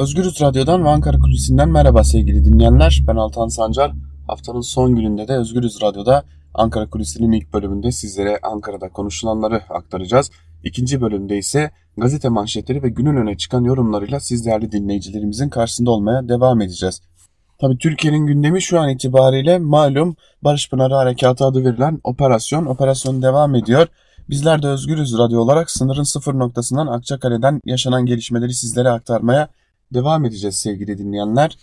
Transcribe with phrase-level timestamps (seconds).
[0.00, 3.02] Özgürüz Radyo'dan ve Ankara Kulisi'nden merhaba sevgili dinleyenler.
[3.06, 3.92] Ben Altan Sancar.
[4.26, 10.30] Haftanın son gününde de Özgürüz Radyo'da Ankara Kulisi'nin ilk bölümünde sizlere Ankara'da konuşulanları aktaracağız.
[10.64, 16.28] İkinci bölümde ise gazete manşetleri ve günün öne çıkan yorumlarıyla siz değerli dinleyicilerimizin karşısında olmaya
[16.28, 17.02] devam edeceğiz.
[17.60, 22.66] Tabi Türkiye'nin gündemi şu an itibariyle malum Barış Pınarı Harekatı adı verilen operasyon.
[22.66, 23.86] Operasyon devam ediyor.
[24.30, 29.48] Bizler de Özgürüz Radyo olarak sınırın sıfır noktasından Akçakale'den yaşanan gelişmeleri sizlere aktarmaya
[29.94, 31.58] devam edeceğiz sevgili dinleyenler.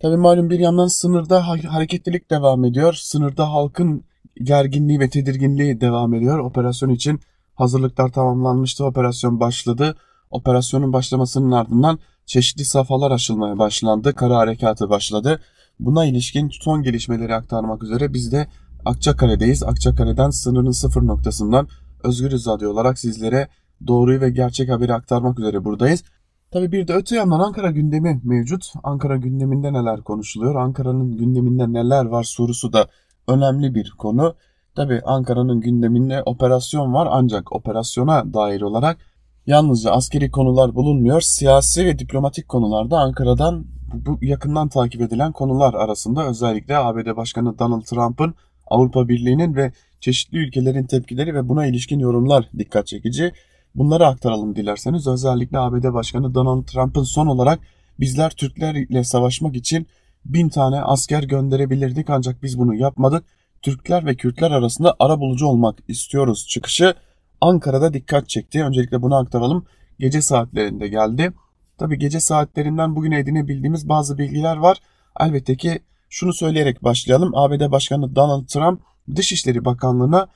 [0.00, 2.94] Tabi malum bir yandan sınırda hareketlilik devam ediyor.
[2.94, 4.04] Sınırda halkın
[4.42, 6.38] gerginliği ve tedirginliği devam ediyor.
[6.38, 7.20] Operasyon için
[7.54, 8.84] hazırlıklar tamamlanmıştı.
[8.84, 9.96] Operasyon başladı.
[10.30, 14.14] Operasyonun başlamasının ardından çeşitli safhalar açılmaya başlandı.
[14.14, 15.40] Kara harekatı başladı.
[15.80, 18.46] Buna ilişkin son gelişmeleri aktarmak üzere biz de
[18.84, 19.62] Akçakale'deyiz.
[19.62, 21.68] Akçakale'den sınırın sıfır noktasından
[22.04, 23.48] Özgürüz Radyo olarak sizlere
[23.86, 26.04] doğruyu ve gerçek haberi aktarmak üzere buradayız.
[26.50, 28.72] Tabii bir de öte yandan Ankara gündemi mevcut.
[28.82, 30.54] Ankara gündeminde neler konuşuluyor?
[30.54, 32.88] Ankara'nın gündeminde neler var sorusu da
[33.28, 34.34] önemli bir konu.
[34.74, 38.98] Tabii Ankara'nın gündeminde operasyon var ancak operasyona dair olarak
[39.46, 41.20] yalnızca askeri konular bulunmuyor.
[41.20, 47.82] Siyasi ve diplomatik konularda Ankara'dan bu yakından takip edilen konular arasında özellikle ABD Başkanı Donald
[47.82, 48.34] Trump'ın
[48.66, 53.32] Avrupa Birliği'nin ve çeşitli ülkelerin tepkileri ve buna ilişkin yorumlar dikkat çekici.
[53.74, 55.06] Bunları aktaralım dilerseniz.
[55.06, 57.60] Özellikle ABD Başkanı Donald Trump'ın son olarak
[58.00, 59.86] bizler Türklerle savaşmak için
[60.24, 63.24] bin tane asker gönderebilirdik ancak biz bunu yapmadık.
[63.62, 66.94] Türkler ve Kürtler arasında ara bulucu olmak istiyoruz çıkışı
[67.40, 68.64] Ankara'da dikkat çekti.
[68.64, 69.66] Öncelikle bunu aktaralım.
[69.98, 71.32] Gece saatlerinde geldi.
[71.78, 74.78] Tabi gece saatlerinden bugün edinebildiğimiz bazı bilgiler var.
[75.20, 77.34] Elbette ki şunu söyleyerek başlayalım.
[77.34, 78.80] ABD Başkanı Donald Trump
[79.16, 80.28] Dışişleri Bakanlığı'na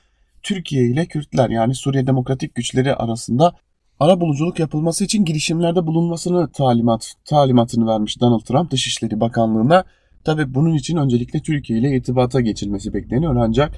[0.43, 3.53] Türkiye ile Kürtler yani Suriye Demokratik Güçleri arasında
[3.99, 9.83] ara buluculuk yapılması için girişimlerde bulunmasını talimat talimatını vermiş Donald Trump Dışişleri Bakanlığı'na.
[10.23, 13.71] Tabi bunun için öncelikle Türkiye ile irtibata geçilmesi bekleniyor ancak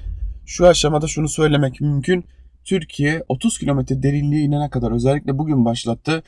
[0.46, 2.24] şu aşamada şunu söylemek mümkün.
[2.64, 6.22] Türkiye 30 kilometre derinliğe inene kadar özellikle bugün başlattı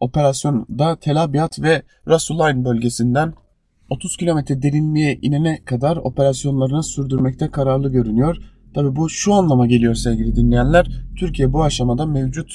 [0.00, 3.34] operasyonda Tel Abyad ve Rasulayn bölgesinden
[3.90, 8.36] 30 kilometre derinliğe inene kadar operasyonlarını sürdürmekte kararlı görünüyor.
[8.74, 10.86] Tabi bu şu anlama geliyor sevgili dinleyenler.
[11.16, 12.52] Türkiye bu aşamada mevcut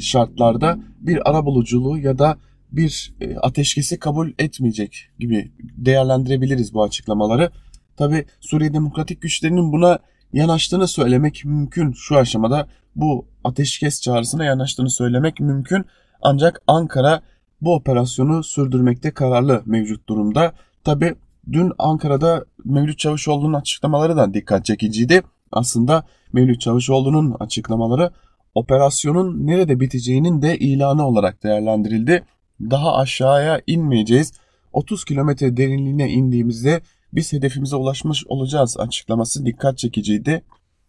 [0.00, 2.38] şartlarda bir arabuluculuğu ya da
[2.72, 7.50] bir e, ateşkesi kabul etmeyecek gibi değerlendirebiliriz bu açıklamaları.
[7.96, 9.98] Tabi Suriye Demokratik Güçlerinin buna
[10.32, 12.68] yanaştığını söylemek mümkün şu aşamada.
[12.96, 15.84] Bu ateşkes çağrısına yanaştığını söylemek mümkün.
[16.22, 17.22] Ancak Ankara
[17.60, 20.52] bu operasyonu sürdürmekte kararlı mevcut durumda.
[20.84, 21.14] Tabi
[21.52, 25.22] dün Ankara'da Mevlüt Çavuşoğlu'nun açıklamaları da dikkat çekiciydi.
[25.52, 28.10] Aslında Mevlüt Çavuşoğlu'nun açıklamaları
[28.54, 32.24] operasyonun nerede biteceğinin de ilanı olarak değerlendirildi.
[32.60, 34.32] Daha aşağıya inmeyeceğiz.
[34.72, 36.80] 30 kilometre derinliğine indiğimizde
[37.12, 40.42] biz hedefimize ulaşmış olacağız açıklaması dikkat çekiciydi.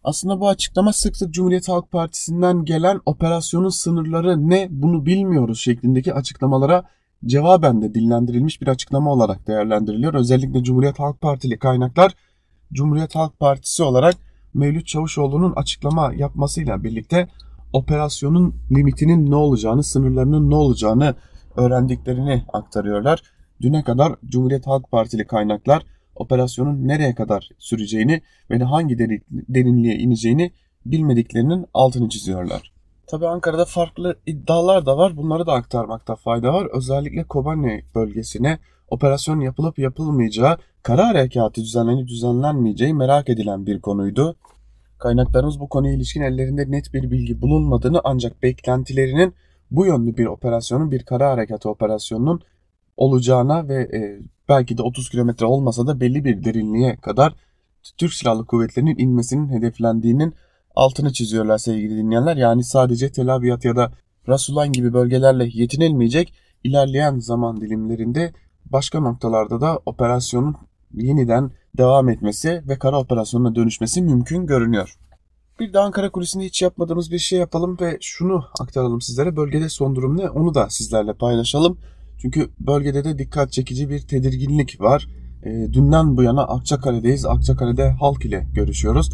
[0.04, 6.14] Aslında bu açıklama sık sık Cumhuriyet Halk Partisi'nden gelen operasyonun sınırları ne bunu bilmiyoruz şeklindeki
[6.14, 6.84] açıklamalara
[7.26, 10.14] cevaben de dillendirilmiş bir açıklama olarak değerlendiriliyor.
[10.14, 12.14] Özellikle Cumhuriyet Halk Partili kaynaklar
[12.72, 14.14] Cumhuriyet Halk Partisi olarak
[14.54, 17.28] Mevlüt Çavuşoğlu'nun açıklama yapmasıyla birlikte
[17.72, 21.14] operasyonun limitinin ne olacağını, sınırlarının ne olacağını
[21.56, 23.22] öğrendiklerini aktarıyorlar.
[23.60, 25.82] Düne kadar Cumhuriyet Halk Partili kaynaklar
[26.14, 28.98] operasyonun nereye kadar süreceğini ve hangi
[29.30, 30.52] derinliğe ineceğini
[30.86, 32.77] bilmediklerinin altını çiziyorlar.
[33.08, 35.16] Tabi Ankara'da farklı iddialar da var.
[35.16, 36.66] Bunları da aktarmakta fayda var.
[36.72, 38.58] Özellikle Kobani bölgesine
[38.88, 44.36] operasyon yapılıp yapılmayacağı, kara harekatı düzenlenip düzenlenmeyeceği merak edilen bir konuydu.
[44.98, 49.34] Kaynaklarımız bu konuya ilişkin ellerinde net bir bilgi bulunmadığını ancak beklentilerinin
[49.70, 52.40] bu yönlü bir operasyonun, bir kara harekatı operasyonunun
[52.96, 57.34] olacağına ve e, belki de 30 kilometre olmasa da belli bir derinliğe kadar
[57.98, 60.34] Türk Silahlı Kuvvetleri'nin inmesinin hedeflendiğinin
[60.78, 62.36] altını çiziyorlar sevgili dinleyenler.
[62.36, 63.92] Yani sadece Tel Abyad ya da
[64.28, 66.34] Rasulayn gibi bölgelerle yetinilmeyecek
[66.64, 68.32] ilerleyen zaman dilimlerinde
[68.64, 70.56] başka noktalarda da operasyonun
[70.94, 74.98] yeniden devam etmesi ve kara operasyonuna dönüşmesi mümkün görünüyor.
[75.60, 79.36] Bir de Ankara kulisinde hiç yapmadığımız bir şey yapalım ve şunu aktaralım sizlere.
[79.36, 81.78] Bölgede son durum ne onu da sizlerle paylaşalım.
[82.18, 85.08] Çünkü bölgede de dikkat çekici bir tedirginlik var.
[85.42, 87.26] E, dünden bu yana Akçakale'deyiz.
[87.26, 89.10] Akçakale'de halk ile görüşüyoruz.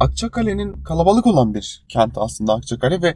[0.00, 3.14] Akçakale'nin kalabalık olan bir kent aslında Akçakale ve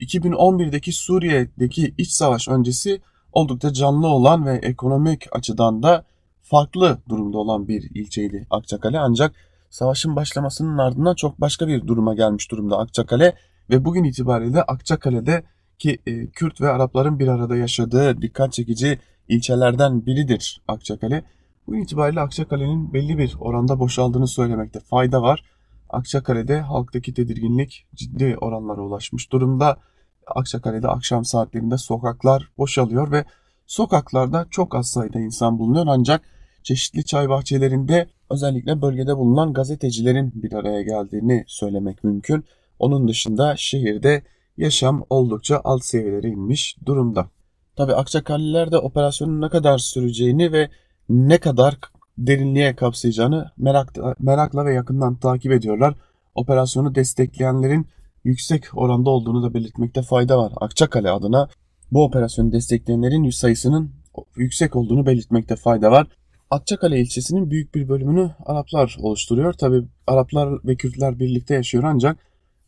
[0.00, 3.00] 2011'deki Suriye'deki iç savaş öncesi
[3.32, 6.04] oldukça canlı olan ve ekonomik açıdan da
[6.42, 8.98] farklı durumda olan bir ilçeydi Akçakale.
[8.98, 9.34] Ancak
[9.70, 13.34] savaşın başlamasının ardından çok başka bir duruma gelmiş durumda Akçakale
[13.70, 15.42] ve bugün itibariyle Akçakale'de
[15.78, 18.98] ki e, Kürt ve Arapların bir arada yaşadığı dikkat çekici
[19.28, 21.24] ilçelerden biridir Akçakale.
[21.66, 25.44] Bu itibariyle Akçakale'nin belli bir oranda boşaldığını söylemekte fayda var.
[25.92, 29.76] Akçakale'de halktaki tedirginlik ciddi oranlara ulaşmış durumda.
[30.26, 33.24] Akçakale'de akşam saatlerinde sokaklar boşalıyor ve
[33.66, 36.22] sokaklarda çok az sayıda insan bulunuyor ancak
[36.62, 42.44] çeşitli çay bahçelerinde özellikle bölgede bulunan gazetecilerin bir araya geldiğini söylemek mümkün.
[42.78, 44.22] Onun dışında şehirde
[44.56, 47.28] yaşam oldukça alt seviyelere inmiş durumda.
[47.76, 50.70] Tabi Akçakaliler de operasyonun ne kadar süreceğini ve
[51.08, 51.78] ne kadar
[52.26, 55.94] derinliğe kapsayacağını merakla, merakla ve yakından takip ediyorlar.
[56.34, 57.86] Operasyonu destekleyenlerin
[58.24, 60.52] yüksek oranda olduğunu da belirtmekte fayda var.
[60.56, 61.48] Akçakale adına
[61.92, 63.90] bu operasyonu destekleyenlerin sayısının
[64.36, 66.06] yüksek olduğunu belirtmekte fayda var.
[66.50, 69.52] Akçakale ilçesinin büyük bir bölümünü Araplar oluşturuyor.
[69.52, 72.18] Tabi Araplar ve Kürtler birlikte yaşıyor ancak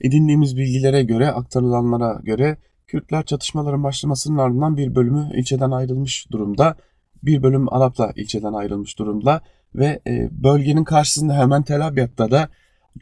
[0.00, 2.56] edindiğimiz bilgilere göre, aktarılanlara göre
[2.86, 6.76] Kürtler çatışmaların başlamasının ardından bir bölümü ilçeden ayrılmış durumda.
[7.22, 9.40] Bir bölüm Arap'la ilçeden ayrılmış durumda
[9.74, 12.48] ve e, bölgenin karşısında hemen Tel Abyad'da da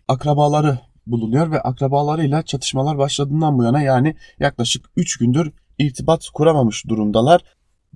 [0.09, 7.45] akrabaları bulunuyor ve akrabalarıyla çatışmalar başladığından bu yana yani yaklaşık 3 gündür irtibat kuramamış durumdalar.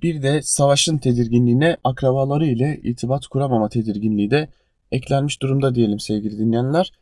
[0.02, 4.48] Bir de savaşın tedirginliğine akrabaları ile irtibat kuramama tedirginliği de
[4.92, 6.92] eklenmiş durumda diyelim sevgili dinleyenler.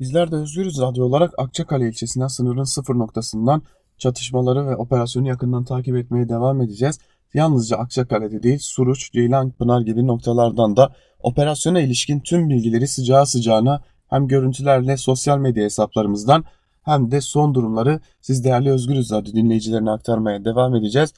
[0.00, 3.62] Bizler de Özgürüz Radyo olarak Akçakale ilçesinden sınırın sıfır noktasından
[3.98, 6.98] çatışmaları ve operasyonu yakından takip etmeye devam edeceğiz.
[7.34, 10.92] Yalnızca Akçakale'de değil Suruç, Ceylan, Pınar gibi noktalardan da
[11.22, 16.44] operasyona ilişkin tüm bilgileri sıcağı sıcağına hem görüntülerle sosyal medya hesaplarımızdan
[16.82, 21.12] hem de son durumları siz değerli Özgürüz Radyo dinleyicilerine aktarmaya devam edeceğiz.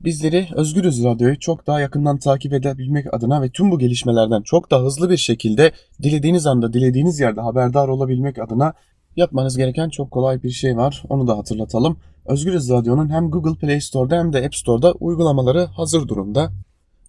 [0.00, 4.84] Bizleri Özgürüz Radyo'yu çok daha yakından takip edebilmek adına ve tüm bu gelişmelerden çok daha
[4.84, 5.72] hızlı bir şekilde
[6.02, 8.72] dilediğiniz anda dilediğiniz yerde haberdar olabilmek adına
[9.16, 11.02] yapmanız gereken çok kolay bir şey var.
[11.08, 11.96] Onu da hatırlatalım.
[12.26, 16.52] Özgürüz Radyo'nun hem Google Play Store'da hem de App Store'da uygulamaları hazır durumda.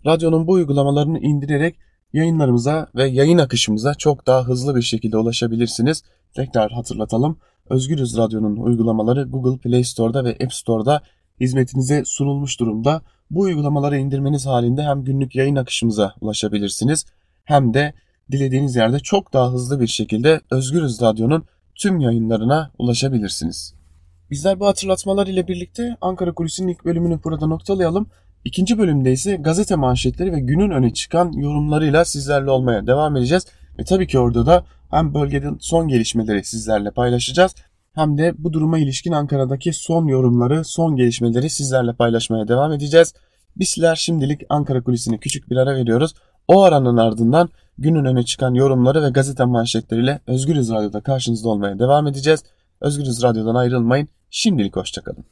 [0.06, 1.76] Radyonun bu uygulamalarını indirerek
[2.14, 6.04] yayınlarımıza ve yayın akışımıza çok daha hızlı bir şekilde ulaşabilirsiniz.
[6.36, 7.38] Tekrar hatırlatalım.
[7.70, 11.02] Özgürüz Radyo'nun uygulamaları Google Play Store'da ve App Store'da
[11.40, 13.02] hizmetinize sunulmuş durumda.
[13.32, 17.06] Bu uygulamaları indirmeniz halinde hem günlük yayın akışımıza ulaşabilirsiniz
[17.44, 17.94] hem de
[18.32, 21.46] dilediğiniz yerde çok daha hızlı bir şekilde Özgürüz Radyo'nun
[21.76, 23.83] tüm yayınlarına ulaşabilirsiniz.
[24.32, 28.08] Bizler bu hatırlatmalar ile birlikte Ankara Kulisi'nin ilk bölümünü burada noktalayalım.
[28.46, 33.46] İkinci bölümde ise gazete manşetleri ve günün öne çıkan yorumlarıyla sizlerle olmaya devam edeceğiz.
[33.80, 37.56] Ve tabii ki orada da hem bölgenin son gelişmeleri sizlerle paylaşacağız
[37.94, 43.14] hem de bu duruma ilişkin Ankara'daki son yorumları, son gelişmeleri sizlerle paylaşmaya devam edeceğiz.
[43.56, 46.14] Bizler şimdilik Ankara kulisine küçük bir ara veriyoruz.
[46.48, 52.08] O aranın ardından günün öne çıkan yorumları ve gazete manşetleriyle Özgürüz Radyo'da karşınızda olmaya devam
[52.08, 52.44] edeceğiz.
[52.84, 54.08] Özgürüz Radyo'dan ayrılmayın.
[54.30, 55.26] Şimdilik hoşçakalın.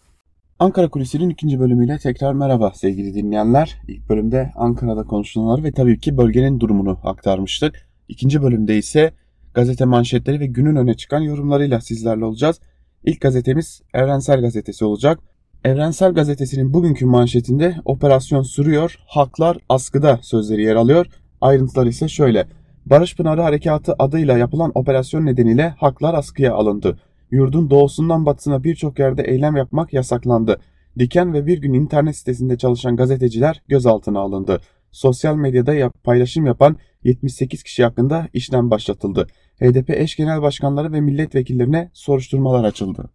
[0.59, 3.77] Ankara Kulisi'nin ikinci bölümüyle tekrar merhaba sevgili dinleyenler.
[3.87, 7.87] İlk bölümde Ankara'da konuşulanlar ve tabii ki bölgenin durumunu aktarmıştık.
[8.07, 9.13] İkinci bölümde ise
[9.53, 12.59] gazete manşetleri ve günün öne çıkan yorumlarıyla sizlerle olacağız.
[13.03, 15.19] İlk gazetemiz Evrensel Gazetesi olacak.
[15.63, 21.05] Evrensel Gazetesi'nin bugünkü manşetinde operasyon sürüyor, haklar askıda sözleri yer alıyor.
[21.41, 22.47] Ayrıntılar ise şöyle.
[22.85, 26.97] Barış Pınarı Harekatı adıyla yapılan operasyon nedeniyle haklar askıya alındı.
[27.31, 30.59] Yurdun doğusundan batısına birçok yerde eylem yapmak yasaklandı.
[30.99, 34.61] Diken ve bir gün internet sitesinde çalışan gazeteciler gözaltına alındı.
[34.91, 39.27] Sosyal medyada yap paylaşım yapan 78 kişi hakkında işlem başlatıldı.
[39.61, 43.09] HDP eş genel başkanları ve milletvekillerine soruşturmalar açıldı.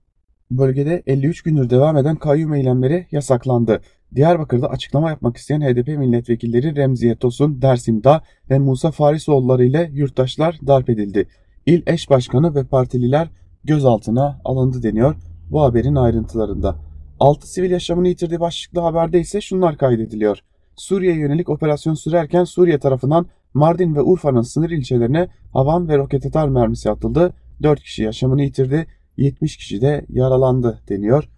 [0.50, 3.80] Bölgede 53 gündür devam eden kayyum eylemleri yasaklandı.
[4.14, 10.58] Diyarbakır'da açıklama yapmak isteyen HDP milletvekilleri Remziye Tosun, Dersim Dağ ve Musa Farisoğulları ile yurttaşlar
[10.66, 11.28] darp edildi.
[11.66, 13.28] İl eş başkanı ve partililer
[13.66, 15.16] gözaltına alındı deniyor
[15.50, 16.76] bu haberin ayrıntılarında.
[17.20, 20.38] 6 sivil yaşamını yitirdiği başlıklı haberde ise şunlar kaydediliyor.
[20.76, 26.48] Suriye'ye yönelik operasyon sürerken Suriye tarafından Mardin ve Urfa'nın sınır ilçelerine havan ve roket atar
[26.48, 27.32] mermisi atıldı.
[27.62, 31.28] 4 kişi yaşamını yitirdi, 70 kişi de yaralandı deniyor.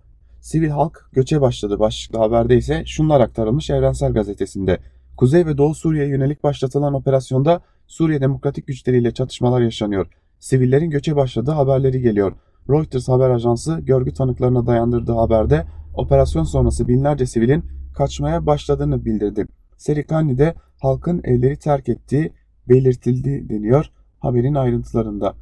[0.40, 4.78] Sivil halk göçe başladı başlıklı haberde ise şunlar aktarılmış Evrensel Gazetesi'nde.
[5.16, 10.06] Kuzey ve Doğu Suriye'ye yönelik başlatılan operasyonda Suriye Demokratik Güçleriyle çatışmalar yaşanıyor.
[10.38, 12.32] Sivillerin göçe başladığı haberleri geliyor.
[12.70, 17.64] Reuters haber ajansı görgü tanıklarına dayandırdığı haberde operasyon sonrası binlerce sivilin
[17.94, 19.46] kaçmaya başladığını bildirdi.
[19.76, 22.32] Serikani'de halkın evleri terk ettiği
[22.68, 23.90] belirtildi deniyor
[24.20, 25.34] haberin ayrıntılarında.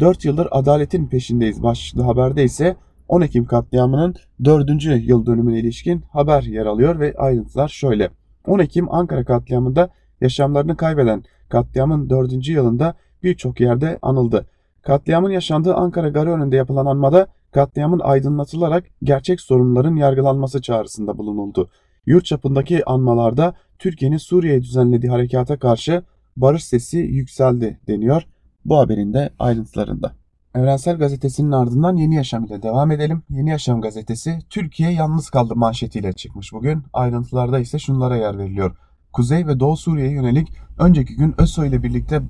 [0.00, 2.76] 4 yıldır adaletin peşindeyiz başlıklı haberde ise
[3.08, 4.84] 10 Ekim katliamının 4.
[4.84, 8.10] yıl dönümüne ilişkin haber yer alıyor ve ayrıntılar şöyle.
[8.46, 9.90] 10 Ekim Ankara katliamında
[10.20, 12.48] yaşamlarını kaybeden katliamın 4.
[12.48, 12.94] yılında
[13.24, 14.46] birçok yerde anıldı.
[14.82, 21.70] Katliamın yaşandığı Ankara Garı önünde yapılan anmada katliamın aydınlatılarak gerçek sorunların yargılanması çağrısında bulunuldu.
[22.06, 26.02] Yurt çapındaki anmalarda Türkiye'nin Suriye'ye düzenlediği harekata karşı
[26.36, 28.26] barış sesi yükseldi deniyor
[28.64, 30.12] bu haberin de ayrıntılarında.
[30.54, 33.22] Evrensel Gazetesi'nin ardından Yeni Yaşam ile devam edelim.
[33.30, 36.82] Yeni Yaşam gazetesi Türkiye yalnız kaldı manşetiyle çıkmış bugün.
[36.92, 38.76] Ayrıntılarda ise şunlara yer veriliyor.
[39.12, 40.48] Kuzey ve Doğu Suriye'ye yönelik
[40.78, 42.22] önceki gün ÖSO ile birlikte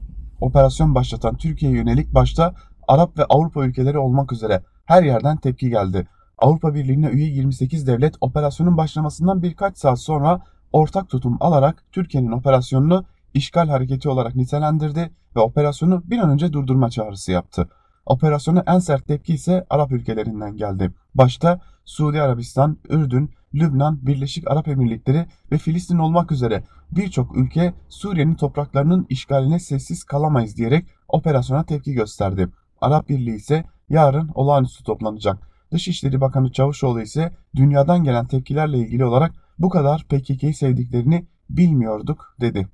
[0.42, 2.54] operasyon başlatan Türkiye'ye yönelik başta
[2.88, 6.08] Arap ve Avrupa ülkeleri olmak üzere her yerden tepki geldi.
[6.38, 10.40] Avrupa Birliği'ne üye 28 devlet operasyonun başlamasından birkaç saat sonra
[10.72, 16.90] ortak tutum alarak Türkiye'nin operasyonunu işgal hareketi olarak nitelendirdi ve operasyonu bir an önce durdurma
[16.90, 17.68] çağrısı yaptı.
[18.06, 20.92] Operasyona en sert tepki ise Arap ülkelerinden geldi.
[21.14, 28.34] Başta Suudi Arabistan, Ürdün, Lübnan, Birleşik Arap Emirlikleri ve Filistin olmak üzere birçok ülke Suriye'nin
[28.34, 32.48] topraklarının işgaline sessiz kalamayız diyerek operasyona tepki gösterdi.
[32.80, 35.38] Arap Birliği ise yarın olağanüstü toplanacak.
[35.72, 42.68] Dışişleri Bakanı Çavuşoğlu ise dünyadan gelen tepkilerle ilgili olarak bu kadar PKK'yı sevdiklerini bilmiyorduk dedi.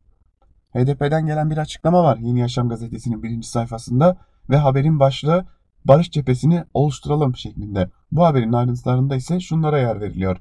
[0.74, 4.16] HDP'den gelen bir açıklama var Yeni Yaşam gazetesinin birinci sayfasında
[4.50, 5.46] ve haberin başlığı
[5.84, 7.90] barış cephesini oluşturalım şeklinde.
[8.12, 10.36] Bu haberin ayrıntılarında ise şunlara yer veriliyor.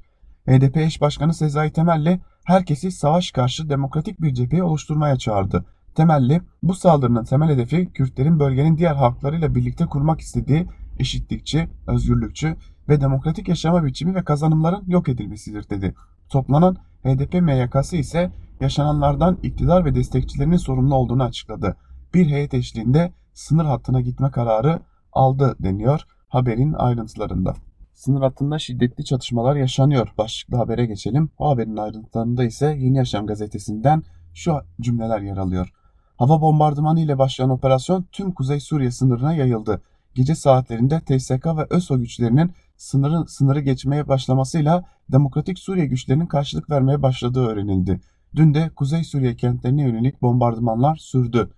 [0.48, 5.66] HDP eş başkanı Sezai Temelli herkesi savaş karşı demokratik bir cepheyi oluşturmaya çağırdı.
[5.96, 10.68] Temelli bu saldırının temel hedefi Kürtlerin bölgenin diğer halklarıyla birlikte kurmak istediği
[11.00, 12.56] eşitlikçi, özgürlükçü
[12.90, 15.96] ve demokratik yaşama biçimi ve kazanımların yok edilmesidir dedi.
[16.30, 21.78] Toplanan HDP MYK'sı ise yaşananlardan iktidar ve destekçilerinin sorumlu olduğunu açıkladı.
[22.14, 24.80] Bir heyet eşliğinde sınır hattına gitme kararı
[25.14, 27.54] aldı deniyor haberin ayrıntılarında.
[27.98, 30.14] Sınır hattında şiddetli çatışmalar yaşanıyor.
[30.18, 31.30] Başlıklı habere geçelim.
[31.38, 35.74] O haberin ayrıntılarında ise Yeni Yaşam gazetesinden şu cümleler yer alıyor.
[36.18, 39.82] Hava bombardımanı ile başlayan operasyon tüm Kuzey Suriye sınırına yayıldı.
[40.16, 47.02] Gece saatlerinde TSK ve ÖSO güçlerinin sınırı, sınırı geçmeye başlamasıyla Demokratik Suriye güçlerinin karşılık vermeye
[47.02, 48.02] başladığı öğrenildi.
[48.36, 51.50] Dün de Kuzey Suriye kentlerine yönelik bombardımanlar sürdü.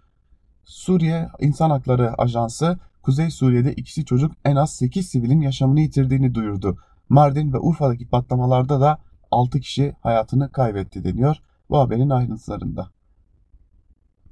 [0.63, 6.77] Suriye İnsan Hakları Ajansı Kuzey Suriye'de ikisi çocuk en az 8 sivilin yaşamını yitirdiğini duyurdu.
[7.09, 8.97] Mardin ve Urfa'daki patlamalarda da
[9.31, 11.35] 6 kişi hayatını kaybetti deniyor
[11.69, 12.89] bu haberin ayrıntılarında.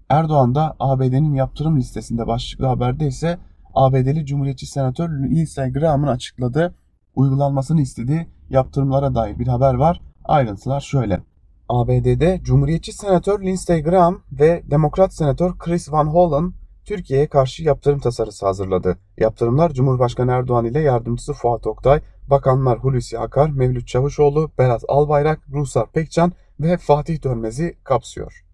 [0.09, 3.39] Erdoğan da ABD'nin yaptırım listesinde başlıklı haberde ise
[3.73, 6.75] ABD'li Cumhuriyetçi Senatör Lindsey Graham'ın açıkladığı
[7.15, 10.01] uygulanmasını istediği yaptırımlara dair bir haber var.
[10.23, 11.23] Ayrıntılar şöyle.
[11.69, 16.53] ABD'de Cumhuriyetçi Senatör Lindsey Graham ve Demokrat Senatör Chris Van Hollen
[16.87, 18.97] Türkiye'ye karşı yaptırım tasarısı hazırladı.
[19.17, 25.91] Yaptırımlar Cumhurbaşkanı Erdoğan ile yardımcısı Fuat Oktay, bakanlar Hulusi Akar, Mevlüt Çavuşoğlu, Berat Albayrak, Ruhsar
[25.91, 28.45] Pekcan ve Fatih Dönmez'i kapsıyor.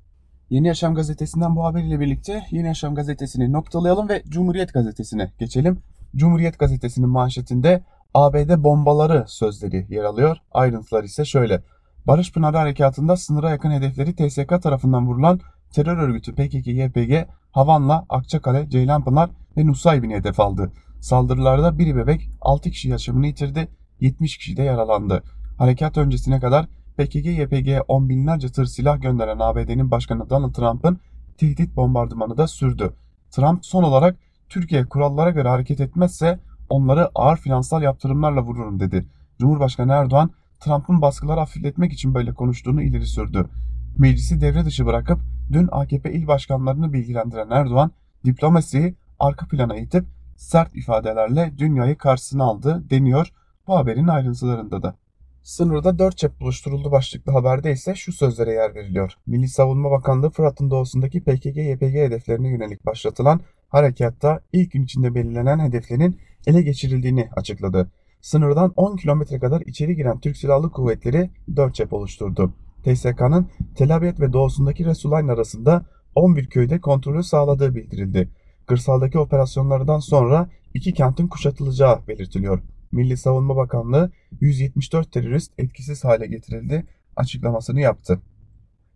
[0.49, 5.79] Yeni Yaşam gazetesinden bu haberiyle birlikte Yeni Yaşam gazetesini noktalayalım ve Cumhuriyet gazetesine geçelim.
[6.15, 10.37] Cumhuriyet gazetesinin manşetinde ABD bombaları sözleri yer alıyor.
[10.51, 11.63] Ayrıntılar ise şöyle.
[12.07, 15.39] Barış Pınarı Harekatı'nda sınıra yakın hedefleri TSK tarafından vurulan
[15.73, 20.71] terör örgütü PKK-YPG, Havanla, Akçakale, Ceylanpınar ve Nusaybin'i hedef aldı.
[20.99, 23.67] Saldırılarda biri bebek 6 kişi yaşamını yitirdi,
[23.99, 25.23] 70 kişi de yaralandı.
[25.57, 30.99] Harekat öncesine kadar PKK-YPG'ye on binlerce tır silah gönderen ABD'nin başkanı Donald Trump'ın
[31.37, 32.93] tehdit bombardımanı da sürdü.
[33.31, 34.15] Trump son olarak
[34.49, 36.39] Türkiye kurallara göre hareket etmezse
[36.69, 39.05] onları ağır finansal yaptırımlarla vururum dedi.
[39.39, 43.49] Cumhurbaşkanı Erdoğan Trump'ın baskıları hafifletmek için böyle konuştuğunu ileri sürdü.
[43.97, 45.19] Meclisi devre dışı bırakıp
[45.51, 47.91] dün AKP il başkanlarını bilgilendiren Erdoğan
[48.25, 53.33] diplomasiyi arka plana itip sert ifadelerle dünyayı karşısına aldı deniyor
[53.67, 54.95] bu haberin ayrıntılarında da.
[55.43, 59.13] Sınırda dört cep buluşturuldu başlıklı haberde ise şu sözlere yer veriliyor.
[59.27, 66.19] Milli Savunma Bakanlığı Fırat'ın doğusundaki PKK-YPG hedeflerine yönelik başlatılan harekatta ilk gün içinde belirlenen hedeflerin
[66.47, 67.91] ele geçirildiğini açıkladı.
[68.21, 72.53] Sınırdan 10 kilometre kadar içeri giren Türk Silahlı Kuvvetleri 4 cep oluşturdu.
[72.83, 75.85] TSK'nın Tel Abyad ve doğusundaki Resulayn arasında
[76.15, 78.29] 11 köyde kontrolü sağladığı bildirildi.
[78.65, 82.59] Kırsaldaki operasyonlardan sonra iki kentin kuşatılacağı belirtiliyor.
[82.91, 84.11] Milli Savunma Bakanlığı
[84.41, 86.85] 174 terörist etkisiz hale getirildi
[87.15, 88.19] açıklamasını yaptı.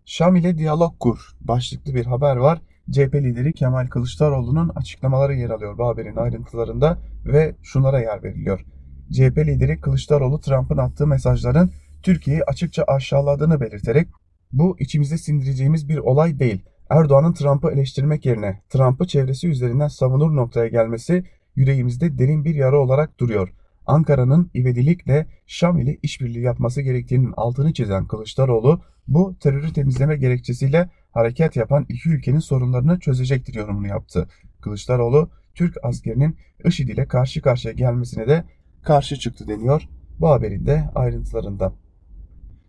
[0.06, 2.62] Şam ile diyalog kur başlıklı bir haber var.
[2.92, 8.66] CHP lideri Kemal Kılıçdaroğlu'nun açıklamaları yer alıyor bu haberin ayrıntılarında ve şunlara yer veriliyor.
[9.12, 11.72] CHP lideri Kılıçdaroğlu Trump'ın attığı mesajların
[12.04, 14.08] Türkiye'yi açıkça aşağıladığını belirterek
[14.52, 16.66] bu içimize sindireceğimiz bir olay değil.
[16.90, 21.24] Erdoğan'ın Trump'ı eleştirmek yerine Trump'ı çevresi üzerinden savunur noktaya gelmesi
[21.56, 23.54] yüreğimizde derin bir yara olarak duruyor.
[23.86, 31.56] Ankara'nın ivedilikle Şam ile işbirliği yapması gerektiğinin altını çizen Kılıçdaroğlu bu terörü temizleme gerekçesiyle hareket
[31.56, 34.28] yapan iki ülkenin sorunlarını çözecektir yorumunu yaptı.
[34.62, 38.44] Kılıçdaroğlu Türk askerinin IŞİD ile karşı karşıya gelmesine de
[38.84, 39.88] karşı çıktı deniyor
[40.20, 41.74] bu haberin de ayrıntılarında.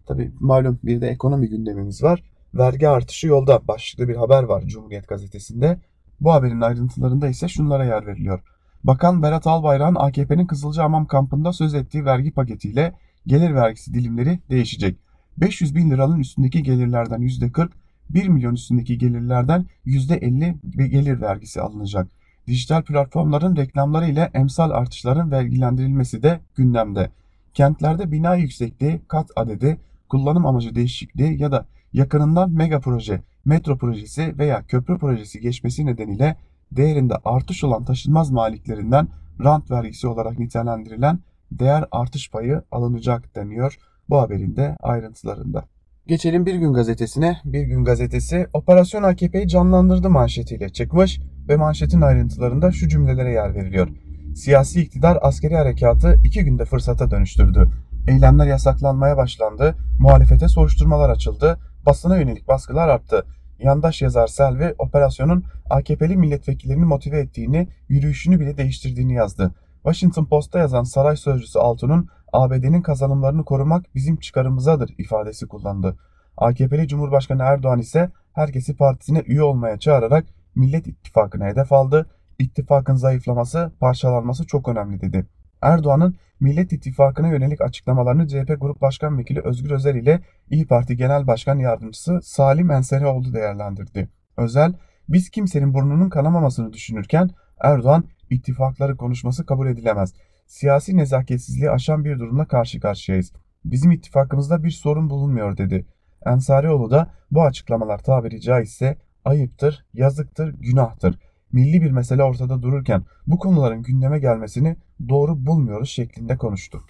[0.09, 2.23] Tabi malum bir de ekonomi gündemimiz var.
[2.55, 5.79] Vergi artışı yolda başlıklı bir haber var Cumhuriyet Gazetesi'nde.
[6.21, 8.41] Bu haberin ayrıntılarında ise şunlara yer veriliyor.
[8.85, 12.95] Bakan Berat Albayrak'ın AKP'nin Kızılcahamam kampında söz ettiği vergi paketiyle
[13.27, 14.97] gelir vergisi dilimleri değişecek.
[15.39, 17.69] 500 bin liranın üstündeki gelirlerden %40,
[18.11, 22.07] 1 milyon üstündeki gelirlerden %50 gelir vergisi alınacak.
[22.47, 27.11] Dijital platformların reklamları ile emsal artışların vergilendirilmesi de gündemde.
[27.55, 34.39] Kentlerde bina yüksekliği, kat adedi, kullanım amacı değişikliği ya da yakınından mega proje, metro projesi
[34.39, 36.37] veya köprü projesi geçmesi nedeniyle
[36.73, 39.09] değerinde artış olan taşınmaz maliklerinden
[39.45, 41.19] rant vergisi olarak nitelendirilen
[41.53, 45.65] değer artış payı alınacak deniyor bu haberin de ayrıntılarında.
[46.07, 47.41] Geçelim Bir Gün Gazetesi'ne.
[47.45, 53.89] Bir Gün Gazetesi Operasyon AKP'yi canlandırdı manşetiyle çıkmış ve manşetin ayrıntılarında şu cümlelere yer veriliyor.
[54.35, 57.71] Siyasi iktidar askeri harekatı iki günde fırsata dönüştürdü.
[58.09, 63.27] Eylemler yasaklanmaya başlandı, muhalefete soruşturmalar açıldı, basına yönelik baskılar arttı.
[63.59, 69.55] Yandaş yazar Selvi operasyonun AKP'li milletvekillerini motive ettiğini, yürüyüşünü bile değiştirdiğini yazdı.
[69.83, 75.97] Washington Post'ta yazan saray sözcüsü Altun'un ABD'nin kazanımlarını korumak bizim çıkarımızadır ifadesi kullandı.
[76.37, 80.25] AKP'li Cumhurbaşkanı Erdoğan ise herkesi partisine üye olmaya çağırarak
[80.55, 82.07] Millet İttifakı'na hedef aldı.
[82.39, 85.27] İttifakın zayıflaması, parçalanması çok önemli dedi.
[85.63, 91.27] Erdoğan'ın Millet İttifakı'na yönelik açıklamalarını CHP Grup Başkan Vekili Özgür Özel ile İyi Parti Genel
[91.27, 94.09] Başkan Yardımcısı Salim Enserioğlu değerlendirdi.
[94.37, 94.75] Özel,
[95.09, 100.15] biz kimsenin burnunun kanamamasını düşünürken Erdoğan ittifakları konuşması kabul edilemez.
[100.47, 103.33] Siyasi nezaketsizliği aşan bir durumla karşı karşıyayız.
[103.65, 105.87] Bizim ittifakımızda bir sorun bulunmuyor dedi.
[106.27, 111.19] Ensarioğlu da bu açıklamalar tabiri caizse ayıptır, yazıktır, günahtır.
[111.53, 114.77] Milli bir mesele ortada dururken bu konuların gündeme gelmesini
[115.09, 116.83] doğru bulmuyoruz şeklinde konuştu.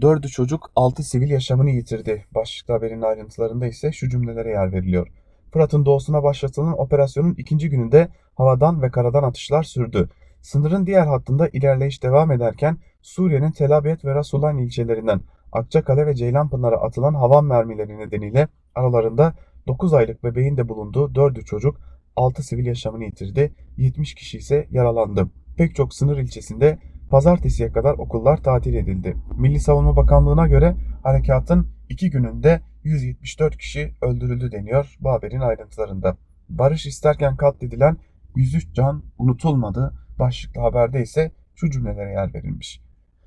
[0.00, 2.24] Dördü çocuk altı sivil yaşamını yitirdi.
[2.34, 5.08] Başlıklı haberin ayrıntılarında ise şu cümlelere yer veriliyor.
[5.52, 10.08] Fırat'ın doğusuna başlatılan operasyonun ikinci gününde havadan ve karadan atışlar sürdü.
[10.40, 15.20] Sınırın diğer hattında ilerleyiş devam ederken Suriye'nin Tel Abyad ve Rasulayn ilçelerinden
[15.52, 19.34] Akçakale ve Ceylanpınar'a atılan havan mermileri nedeniyle aralarında
[19.66, 21.80] 9 aylık bebeğin de bulunduğu 4'ü çocuk
[22.16, 25.30] 6 sivil yaşamını yitirdi, 70 kişi ise yaralandı.
[25.56, 26.78] Pek çok sınır ilçesinde
[27.10, 29.16] pazartesiye kadar okullar tatil edildi.
[29.36, 36.16] Milli Savunma Bakanlığı'na göre harekatın 2 gününde 174 kişi öldürüldü deniyor bu haberin ayrıntılarında.
[36.48, 37.96] Barış isterken katledilen
[38.36, 39.94] 103 can unutulmadı.
[40.18, 42.80] Başlıklı haberde ise şu cümlelere yer verilmiş.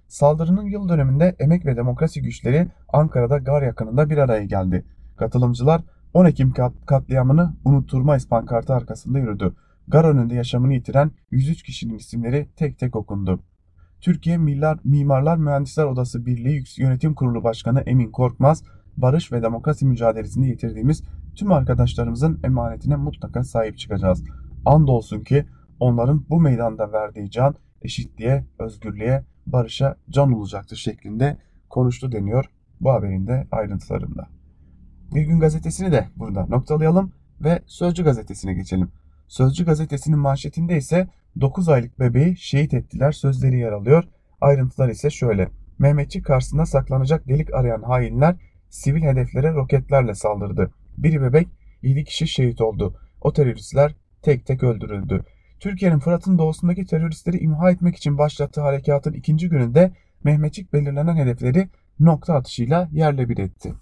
[0.07, 4.85] Saldırının yıl döneminde emek ve demokrasi güçleri Ankara'da gar yakınında bir araya geldi.
[5.17, 5.81] Katılımcılar
[6.13, 9.55] 10 Ekim kat katliamını unutturmayız pankartı arkasında yürüdü.
[9.87, 13.39] Gar önünde yaşamını yitiren 103 kişinin isimleri tek tek okundu.
[14.01, 18.63] Türkiye Millar, Mimarlar Mühendisler Odası Birliği Yönetim Kurulu Başkanı Emin Korkmaz,
[18.97, 21.03] barış ve demokrasi mücadelesinde yitirdiğimiz
[21.35, 24.23] tüm arkadaşlarımızın emanetine mutlaka sahip çıkacağız.
[24.65, 25.45] Andolsun ki
[25.79, 31.37] onların bu meydanda verdiği can eşitliğe, özgürlüğe, barışa can olacaktır şeklinde
[31.69, 32.45] konuştu deniyor
[32.81, 34.27] bu haberin de ayrıntılarında.
[35.13, 38.91] Bir gün gazetesini de burada noktalayalım ve Sözcü gazetesine geçelim.
[39.27, 41.07] Sözcü gazetesinin manşetinde ise
[41.41, 44.03] 9 aylık bebeği şehit ettiler sözleri yer alıyor.
[44.41, 45.47] Ayrıntılar ise şöyle.
[45.79, 48.35] Mehmetçik karşısında saklanacak delik arayan hainler
[48.69, 50.71] sivil hedeflere roketlerle saldırdı.
[50.97, 51.47] Biri bebek,
[51.81, 52.95] 7 kişi şehit oldu.
[53.21, 55.25] O teröristler tek tek öldürüldü.
[55.59, 59.91] Türkiye'nin Fırat'ın doğusundaki teröristleri imha etmek için başlattığı harekatın ikinci gününde
[60.23, 63.73] Mehmetçik belirlenen hedefleri nokta atışıyla yerle bir etti.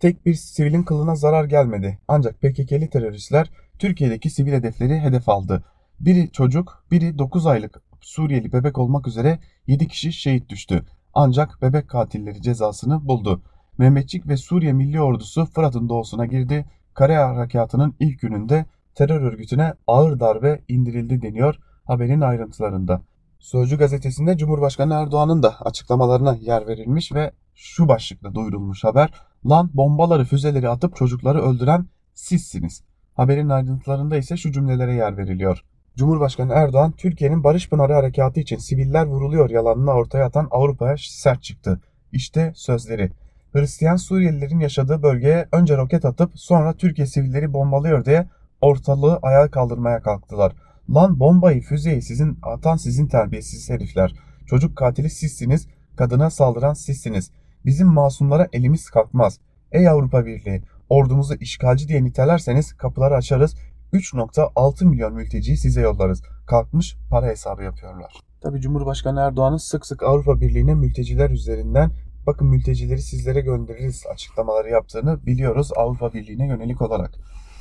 [0.00, 1.98] Tek bir sivilin kılına zarar gelmedi.
[2.08, 5.64] Ancak PKK'li teröristler Türkiye'deki sivil hedefleri hedef aldı.
[6.00, 10.84] Biri çocuk, biri 9 aylık Suriyeli bebek olmak üzere 7 kişi şehit düştü.
[11.14, 13.42] Ancak bebek katilleri cezasını buldu.
[13.78, 16.66] Mehmetçik ve Suriye Milli Ordusu Fırat'ın doğusuna girdi.
[16.94, 23.02] Kare harekatının ilk gününde terör örgütüne ağır darbe indirildi deniyor haberin ayrıntılarında.
[23.38, 29.10] Sözcü gazetesinde Cumhurbaşkanı Erdoğan'ın da açıklamalarına yer verilmiş ve şu başlıkla duyurulmuş haber.
[29.46, 32.82] Lan bombaları füzeleri atıp çocukları öldüren sizsiniz.
[33.14, 35.64] Haberin ayrıntılarında ise şu cümlelere yer veriliyor.
[35.98, 41.80] Cumhurbaşkanı Erdoğan, Türkiye'nin Barış Pınarı Harekatı için siviller vuruluyor yalanını ortaya atan Avrupa'ya sert çıktı.
[42.12, 43.10] İşte sözleri.
[43.52, 48.26] Hristiyan Suriyelilerin yaşadığı bölgeye önce roket atıp sonra Türkiye sivilleri bombalıyor diye
[48.60, 50.52] ortalığı ayağa kaldırmaya kalktılar.
[50.94, 54.14] Lan bombayı füzeyi sizin atan sizin terbiyesiz herifler.
[54.46, 57.30] Çocuk katili sizsiniz, kadına saldıran sizsiniz.
[57.66, 59.38] Bizim masumlara elimiz kalkmaz.
[59.72, 63.56] Ey Avrupa Birliği, ordumuzu işgalci diye nitelerseniz kapıları açarız.
[63.92, 66.22] 3.6 milyon mülteciyi size yollarız.
[66.46, 68.12] Kalkmış para hesabı yapıyorlar.
[68.40, 71.90] Tabi Cumhurbaşkanı Erdoğan'ın sık sık Avrupa Birliği'ne mülteciler üzerinden
[72.26, 77.14] bakın mültecileri sizlere göndeririz açıklamaları yaptığını biliyoruz Avrupa Birliği'ne yönelik olarak.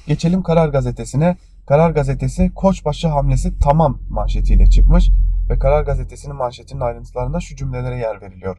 [0.08, 1.38] Geçelim Karar Gazetesi'ne.
[1.68, 5.12] Karar Gazetesi Koçbaşı hamlesi tamam manşetiyle çıkmış
[5.50, 8.58] ve Karar Gazetesi'nin manşetinin ayrıntılarında şu cümlelere yer veriliyor.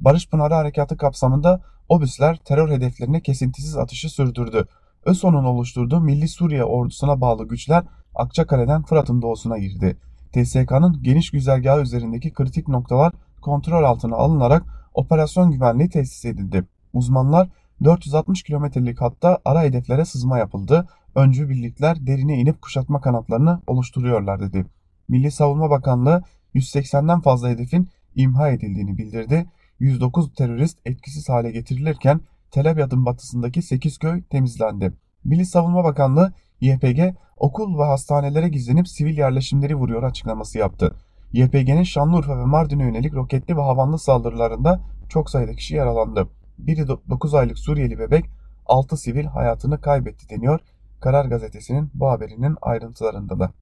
[0.00, 4.68] Barış Pınarı Harekatı kapsamında obüsler terör hedeflerine kesintisiz atışı sürdürdü.
[5.04, 7.84] ÖSO'nun oluşturduğu Milli Suriye ordusuna bağlı güçler
[8.14, 9.96] Akçakale'den Fırat'ın doğusuna girdi.
[10.32, 14.62] TSK'nın geniş güzergahı üzerindeki kritik noktalar kontrol altına alınarak
[14.94, 16.64] operasyon güvenliği tesis edildi.
[16.92, 17.48] Uzmanlar
[17.84, 20.88] 460 kilometrelik hatta ara hedeflere sızma yapıldı.
[21.14, 24.66] Öncü birlikler derine inip kuşatma kanatlarını oluşturuyorlar dedi.
[25.08, 26.22] Milli Savunma Bakanlığı
[26.54, 29.46] 180'den fazla hedefin imha edildiğini bildirdi.
[29.78, 34.92] 109 terörist etkisiz hale getirilirken Tel Abyad'ın batısındaki 8 köy temizlendi.
[35.24, 37.00] Milli Savunma Bakanlığı YPG
[37.36, 40.96] okul ve hastanelere gizlenip sivil yerleşimleri vuruyor açıklaması yaptı.
[41.32, 46.28] YPG'nin Şanlıurfa ve Mardin'e yönelik roketli ve havanlı saldırılarında çok sayıda kişi yaralandı.
[46.58, 48.24] Biri 9 aylık Suriyeli bebek
[48.66, 50.60] 6 sivil hayatını kaybetti deniyor
[51.00, 53.52] Karar Gazetesi'nin bu haberinin ayrıntılarında da.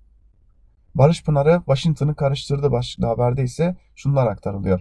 [0.94, 4.81] Barış Pınarı Washington'ı karıştırdı başlıklı haberde ise şunlar aktarılıyor.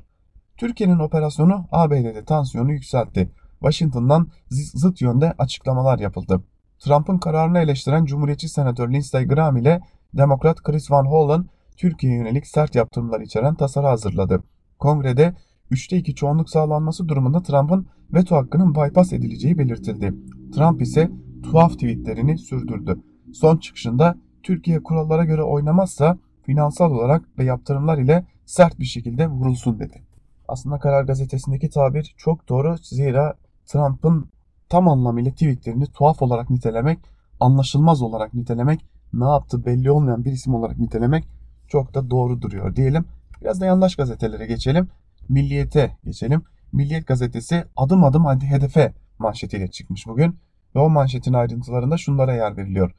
[0.58, 3.32] Türkiye'nin operasyonu ABD'de tansiyonu yükseltti.
[3.60, 6.44] Washington'dan zıt yönde açıklamalar yapıldı.
[6.80, 9.82] Trump'ın kararını eleştiren Cumhuriyetçi Senatör Lindsey Graham ile
[10.14, 11.46] Demokrat Chris Van Hollen
[11.78, 14.44] Türkiye'ye yönelik sert yaptırımlar içeren tasarı hazırladı.
[14.80, 15.36] Kongrede
[15.72, 20.14] 3'te 2 çoğunluk sağlanması durumunda Trump'ın veto hakkının bypass edileceği belirtildi.
[20.56, 21.12] Trump ise
[21.44, 23.00] tuhaf tweetlerini sürdürdü.
[23.34, 29.80] Son çıkışında Türkiye kurallara göre oynamazsa finansal olarak ve yaptırımlar ile sert bir şekilde vurulsun
[29.80, 30.02] dedi.
[30.48, 32.76] Aslında Karar Gazetesi'ndeki tabir çok doğru.
[32.82, 33.34] Zira
[33.68, 34.30] Trump'ın
[34.70, 37.00] tam anlamıyla tweetlerini tuhaf olarak nitelemek,
[37.40, 41.24] anlaşılmaz olarak nitelemek, ne yaptı belli olmayan bir isim olarak nitelemek
[41.68, 43.06] çok da doğru duruyor diyelim.
[43.42, 44.90] Biraz da yandaş gazetelere geçelim.
[45.30, 46.44] Milliyete geçelim.
[46.72, 50.40] Milliyet gazetesi adım adım hadi hedefe manşetiyle çıkmış bugün.
[50.76, 52.92] Ve o manşetin ayrıntılarında şunlara yer veriliyor.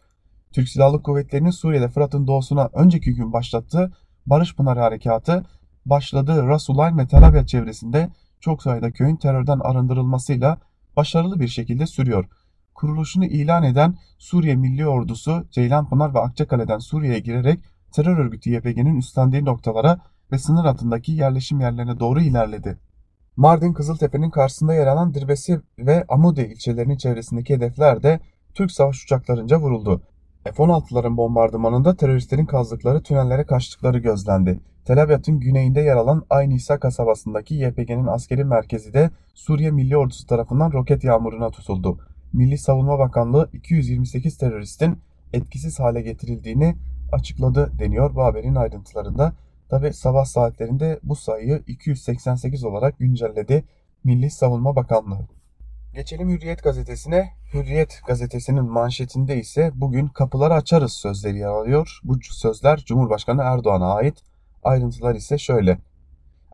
[0.52, 3.92] Türk Silahlı Kuvvetleri'nin Suriye'de Fırat'ın doğusuna önceki gün başlattığı
[4.26, 5.44] Barış Pınarı Harekatı
[5.86, 10.58] başladığı Rasulayn ve Tel çevresinde çok sayıda köyün terörden arındırılmasıyla
[10.96, 12.24] başarılı bir şekilde sürüyor.
[12.74, 17.60] Kuruluşunu ilan eden Suriye Milli Ordusu Ceylanpınar ve Akçakale'den Suriye'ye girerek
[17.92, 20.00] terör örgütü YPG'nin üstlendiği noktalara
[20.32, 22.78] ve sınır altındaki yerleşim yerlerine doğru ilerledi.
[23.36, 28.20] Mardin Kızıltepe'nin karşısında yer alan Dirbesi ve Amude ilçelerinin çevresindeki hedefler de
[28.54, 30.02] Türk savaş uçaklarınca vuruldu.
[30.52, 34.60] F-16'ların bombardımanında teröristlerin kazdıkları tünellere kaçtıkları gözlendi.
[34.84, 40.26] Tel Abyad'ın güneyinde yer alan Ayn İsa kasabasındaki YPG'nin askeri merkezi de Suriye Milli Ordusu
[40.26, 41.98] tarafından roket yağmuruna tutuldu.
[42.32, 44.98] Milli Savunma Bakanlığı 228 teröristin
[45.32, 46.76] etkisiz hale getirildiğini
[47.12, 49.32] açıkladı deniyor bu haberin ayrıntılarında.
[49.68, 53.64] Tabi sabah saatlerinde bu sayıyı 288 olarak güncelledi
[54.04, 55.28] Milli Savunma Bakanlığı.
[55.94, 57.37] Geçelim Hürriyet gazetesine.
[57.54, 62.00] Hürriyet gazetesinin manşetinde ise bugün kapıları açarız sözleri yer alıyor.
[62.04, 64.22] Bu sözler Cumhurbaşkanı Erdoğan'a ait.
[64.64, 65.78] Ayrıntılar ise şöyle.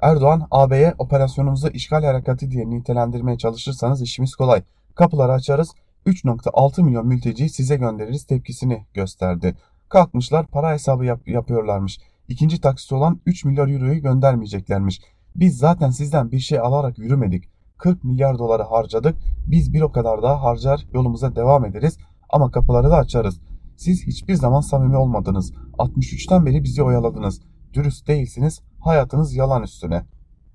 [0.03, 4.63] Erdoğan, AB'ye operasyonumuzu işgal harekatı diye nitelendirmeye çalışırsanız işimiz kolay.
[4.95, 5.73] Kapıları açarız,
[6.07, 9.57] 3.6 milyon mülteciyi size göndeririz tepkisini gösterdi.
[9.89, 11.99] Kalkmışlar para hesabı yap yapıyorlarmış.
[12.29, 15.01] İkinci taksit olan 3 milyar euroyu göndermeyeceklermiş.
[15.37, 17.54] Biz zaten sizden bir şey alarak yürümedik.
[17.79, 19.17] 40 milyar doları harcadık.
[19.47, 21.99] Biz bir o kadar daha harcar yolumuza devam ederiz
[22.31, 23.41] ama kapıları da açarız.
[23.77, 25.53] Siz hiçbir zaman samimi olmadınız.
[25.79, 27.41] 63'ten beri bizi oyaladınız.
[27.73, 28.61] Dürüst değilsiniz.
[28.81, 30.05] Hayatınız yalan üstüne.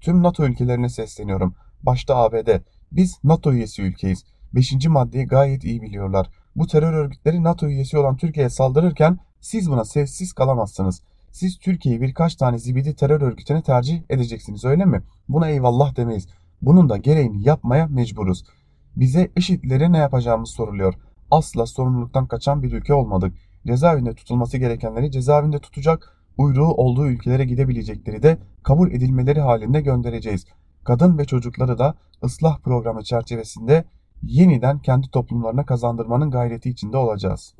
[0.01, 1.55] Tüm NATO ülkelerine sesleniyorum.
[1.83, 2.49] Başta ABD.
[2.91, 4.23] Biz NATO üyesi ülkeyiz.
[4.55, 6.29] Beşinci maddeyi gayet iyi biliyorlar.
[6.55, 11.01] Bu terör örgütleri NATO üyesi olan Türkiye'ye saldırırken siz buna sessiz kalamazsınız.
[11.31, 15.01] Siz Türkiye'yi birkaç tane zibidi terör örgütüne tercih edeceksiniz öyle mi?
[15.29, 16.27] Buna eyvallah demeyiz.
[16.61, 18.43] Bunun da gereğini yapmaya mecburuz.
[18.95, 20.93] Bize IŞİD'lere ne yapacağımız soruluyor.
[21.31, 23.33] Asla sorumluluktan kaçan bir ülke olmadık.
[23.67, 30.45] Cezaevinde tutulması gerekenleri cezaevinde tutacak, uyruğu olduğu ülkelere gidebilecekleri de kabul edilmeleri halinde göndereceğiz.
[30.83, 33.85] Kadın ve çocukları da ıslah programı çerçevesinde
[34.23, 37.55] yeniden kendi toplumlarına kazandırmanın gayreti içinde olacağız.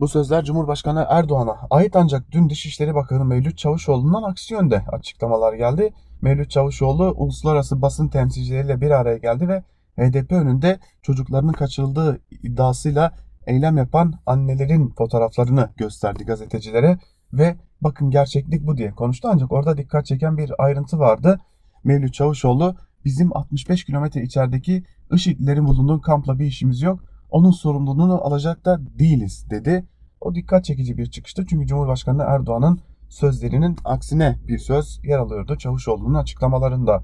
[0.00, 5.92] Bu sözler Cumhurbaşkanı Erdoğan'a ait ancak dün Dışişleri Bakanı Mevlüt Çavuşoğlu'ndan aksi yönde açıklamalar geldi.
[6.22, 9.62] Mevlüt Çavuşoğlu uluslararası basın temsilcileriyle bir araya geldi ve
[9.98, 13.12] HDP önünde çocuklarının kaçırıldığı iddiasıyla
[13.46, 16.98] eylem yapan annelerin fotoğraflarını gösterdi gazetecilere
[17.32, 21.40] ve bakın gerçeklik bu diye konuştu ancak orada dikkat çeken bir ayrıntı vardı.
[21.84, 27.04] Mevlüt Çavuşoğlu bizim 65 kilometre içerideki IŞİD'lerin bulunduğu kampla bir işimiz yok.
[27.30, 29.84] Onun sorumluluğunu alacak da değiliz dedi.
[30.20, 32.80] O dikkat çekici bir çıkıştı çünkü Cumhurbaşkanı Erdoğan'ın
[33.12, 37.02] sözlerinin aksine bir söz yer alıyordu Çavuşoğlu'nun açıklamalarında.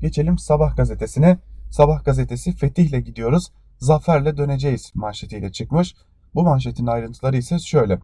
[0.00, 1.38] Geçelim Sabah gazetesine.
[1.70, 5.94] Sabah gazetesi Fetihle gidiyoruz, zaferle döneceğiz manşetiyle çıkmış.
[6.34, 7.98] Bu manşetin ayrıntıları ise şöyle.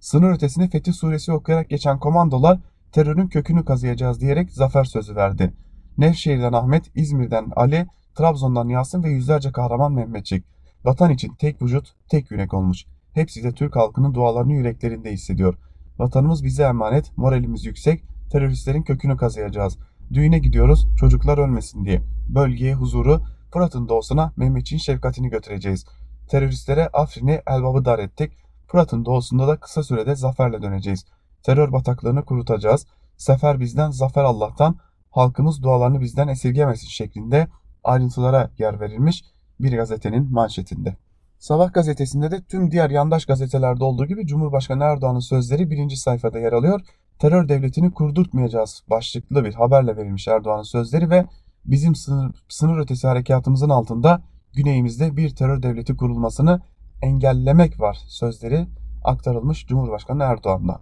[0.00, 2.58] Sınır ötesine Fetih suresi okuyarak geçen komandolar
[2.92, 5.52] terörün kökünü kazıyacağız diyerek zafer sözü verdi.
[5.98, 10.44] Nevşehir'den Ahmet, İzmir'den Ali, Trabzon'dan Yasin ve yüzlerce kahraman Mehmetçik.
[10.84, 12.84] Vatan için tek vücut, tek yürek olmuş.
[13.12, 15.54] Hepsi de Türk halkının dualarını yüreklerinde hissediyor.
[16.00, 19.78] Vatanımız bize emanet, moralimiz yüksek, teröristlerin kökünü kazıyacağız.
[20.12, 22.02] Düğüne gidiyoruz, çocuklar ölmesin diye.
[22.28, 25.84] Bölgeye huzuru, Fırat'ın doğusuna Mehmetçik'in şefkatini götüreceğiz.
[26.28, 28.32] Teröristlere Afrin'i Elbab'ı dar ettik.
[28.66, 31.04] Fırat'ın doğusunda da kısa sürede zaferle döneceğiz.
[31.42, 32.86] Terör bataklığını kurutacağız.
[33.16, 34.76] Sefer bizden, zafer Allah'tan.
[35.10, 37.48] Halkımız dualarını bizden esirgemesin şeklinde
[37.84, 39.24] ayrıntılara yer verilmiş
[39.60, 40.96] bir gazetenin manşetinde.
[41.40, 46.52] Sabah gazetesinde de tüm diğer yandaş gazetelerde olduğu gibi Cumhurbaşkanı Erdoğan'ın sözleri birinci sayfada yer
[46.52, 46.80] alıyor.
[47.18, 51.26] Terör devletini kurdurtmayacağız başlıklı bir haberle verilmiş Erdoğan'ın sözleri ve
[51.64, 54.22] bizim sınır, sınır ötesi harekatımızın altında
[54.52, 56.60] güneyimizde bir terör devleti kurulmasını
[57.02, 58.66] engellemek var sözleri
[59.04, 60.80] aktarılmış Cumhurbaşkanı Erdoğan'dan.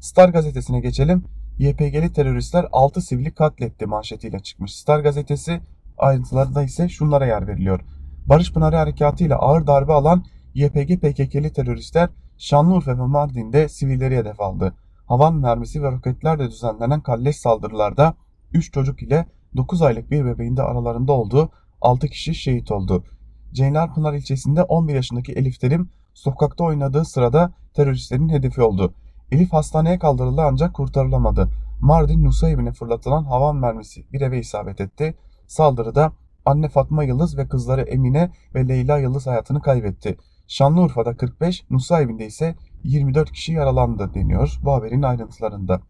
[0.00, 1.24] Star gazetesine geçelim.
[1.58, 4.76] YPG'li teröristler 6 sivili katletti manşetiyle çıkmış.
[4.76, 5.60] Star gazetesi
[5.98, 7.80] ayrıntılarında ise şunlara yer veriliyor.
[8.28, 12.08] Barış Pınarı Harekatı ile ağır darbe alan YPG PKK'li teröristler
[12.38, 14.74] Şanlıurfa ve Mardin'de sivilleri hedef aldı.
[15.06, 18.14] Havan mermisi ve roketlerle düzenlenen kalleş saldırılarda
[18.52, 23.04] 3 çocuk ile 9 aylık bir bebeğin de aralarında olduğu 6 kişi şehit oldu.
[23.52, 28.94] Ceylanpınar ilçesinde 11 yaşındaki Elif Terim sokakta oynadığı sırada teröristlerin hedefi oldu.
[29.32, 31.48] Elif hastaneye kaldırıldı ancak kurtarılamadı.
[31.80, 35.14] Mardin Nusaybin'e fırlatılan havan mermisi bir eve isabet etti.
[35.46, 36.12] Saldırıda
[36.46, 40.16] anne Fatma Yıldız ve kızları Emine ve Leyla Yıldız hayatını kaybetti.
[40.48, 42.54] Şanlıurfa'da 45, Nusaybin'de ise
[42.84, 45.80] 24 kişi yaralandı deniyor bu haberin ayrıntılarında.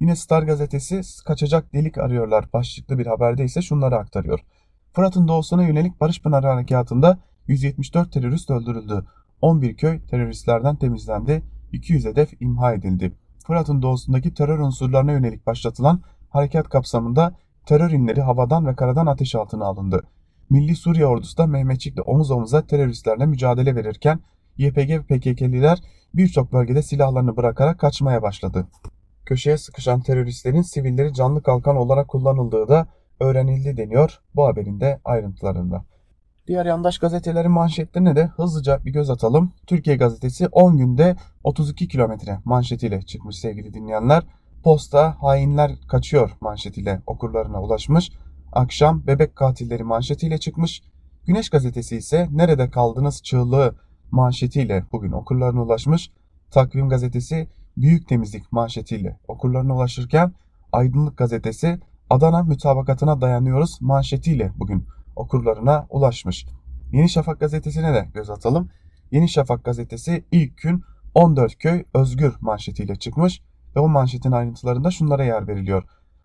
[0.00, 4.40] Yine Star gazetesi kaçacak delik arıyorlar başlıklı bir haberde ise şunları aktarıyor.
[4.92, 9.06] Fırat'ın doğusuna yönelik Barış Pınarı Harekatı'nda 174 terörist öldürüldü.
[9.40, 11.42] 11 köy teröristlerden temizlendi.
[11.72, 13.12] 200 hedef imha edildi.
[13.46, 17.34] Fırat'ın doğusundaki terör unsurlarına yönelik başlatılan harekat kapsamında
[17.66, 20.02] terör inleri havadan ve karadan ateş altına alındı.
[20.50, 24.20] Milli Suriye ordusu da Mehmetçik'le omuz omuza teröristlerle mücadele verirken
[24.56, 25.78] YPG ve PKK'liler
[26.14, 28.66] birçok bölgede silahlarını bırakarak kaçmaya başladı.
[29.24, 32.86] Köşeye sıkışan teröristlerin sivilleri canlı kalkan olarak kullanıldığı da
[33.20, 35.84] öğrenildi deniyor bu haberin de ayrıntılarında.
[36.46, 39.52] Diğer yandaş gazetelerin manşetlerine de hızlıca bir göz atalım.
[39.66, 44.22] Türkiye gazetesi 10 günde 32 kilometre manşetiyle çıkmış sevgili dinleyenler.
[44.66, 48.10] Posta hainler kaçıyor manşetiyle okurlarına ulaşmış.
[48.52, 50.82] Akşam bebek katilleri manşetiyle çıkmış.
[51.26, 53.74] Güneş gazetesi ise nerede kaldınız çığlığı
[54.10, 56.10] manşetiyle bugün okurlarına ulaşmış.
[56.50, 60.34] Takvim gazetesi büyük temizlik manşetiyle okurlarına ulaşırken
[60.72, 66.46] Aydınlık gazetesi Adana mütabakatına dayanıyoruz manşetiyle bugün okurlarına ulaşmış.
[66.92, 68.68] Yeni Şafak gazetesine de göz atalım.
[69.10, 73.42] Yeni Şafak gazetesi ilk gün 14 köy özgür manşetiyle çıkmış
[73.76, 75.82] ve o manşetin ayrıntılarında şunlara yer veriliyor.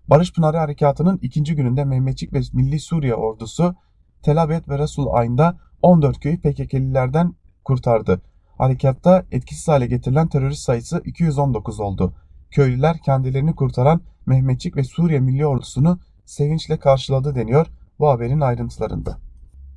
[0.07, 3.75] Barış Pınarı Harekatı'nın ikinci gününde Mehmetçik ve Milli Suriye ordusu
[4.21, 7.35] Tel Abyad ve Resul Ayn'da 14 köyü PKK'lilerden
[7.65, 8.21] kurtardı.
[8.57, 12.13] Harekatta etkisiz hale getirilen terörist sayısı 219 oldu.
[12.51, 17.67] Köylüler kendilerini kurtaran Mehmetçik ve Suriye Milli Ordusu'nu sevinçle karşıladı deniyor
[17.99, 19.17] bu haberin ayrıntılarında.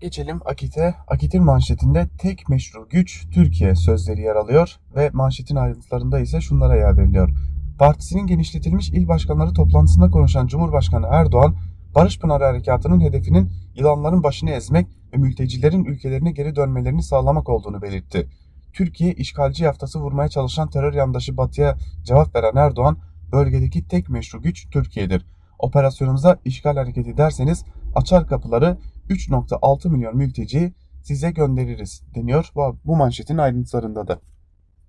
[0.01, 0.95] Geçelim Akit'e.
[1.09, 6.97] Akit'in manşetinde tek meşru güç Türkiye sözleri yer alıyor ve manşetin ayrıntılarında ise şunlara yer
[6.97, 7.31] veriliyor.
[7.79, 11.57] Partisinin genişletilmiş il başkanları toplantısında konuşan Cumhurbaşkanı Erdoğan,
[11.95, 18.29] Barış Pınarı Harekatı'nın hedefinin yılanların başını ezmek ve mültecilerin ülkelerine geri dönmelerini sağlamak olduğunu belirtti.
[18.73, 22.99] Türkiye işgalci yaftası vurmaya çalışan terör yandaşı Batı'ya cevap veren Erdoğan,
[23.33, 25.27] bölgedeki tek meşru güç Türkiye'dir.
[25.59, 32.51] Operasyonumuza işgal hareketi derseniz açar kapıları 3.6 milyon mülteci size göndeririz deniyor
[32.85, 34.21] bu manşetin ayrıntılarında da.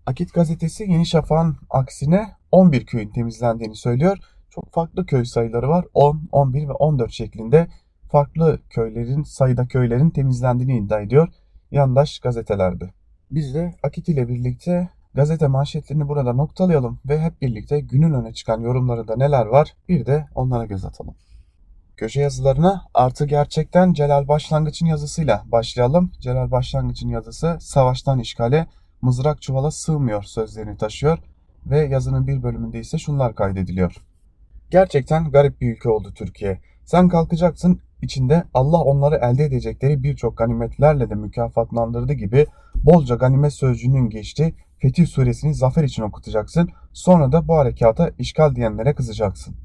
[0.05, 4.17] Akit gazetesi Yeni Şafak'ın aksine 11 köyün temizlendiğini söylüyor.
[4.49, 5.85] Çok farklı köy sayıları var.
[5.93, 7.67] 10, 11 ve 14 şeklinde
[8.11, 11.27] farklı köylerin sayıda köylerin temizlendiğini iddia ediyor
[11.71, 12.93] yandaş gazetelerde.
[13.31, 18.61] Biz de Akit ile birlikte gazete manşetlerini burada noktalayalım ve hep birlikte günün öne çıkan
[18.61, 21.15] yorumları da neler var bir de onlara göz atalım.
[21.97, 26.11] Köşe yazılarına artı gerçekten Celal Başlangıç'ın yazısıyla başlayalım.
[26.19, 28.67] Celal Başlangıç'ın yazısı savaştan işgale
[29.01, 31.19] mızrak çuvala sığmıyor sözlerini taşıyor
[31.65, 33.95] ve yazının bir bölümünde ise şunlar kaydediliyor.
[34.71, 36.59] Gerçekten garip bir ülke oldu Türkiye.
[36.85, 44.09] Sen kalkacaksın içinde Allah onları elde edecekleri birçok ganimetlerle de mükafatlandırdı gibi bolca ganimet sözcüğünün
[44.09, 44.55] geçti.
[44.77, 46.69] Fetih suresini zafer için okutacaksın.
[46.93, 49.55] Sonra da bu harekata işgal diyenlere kızacaksın.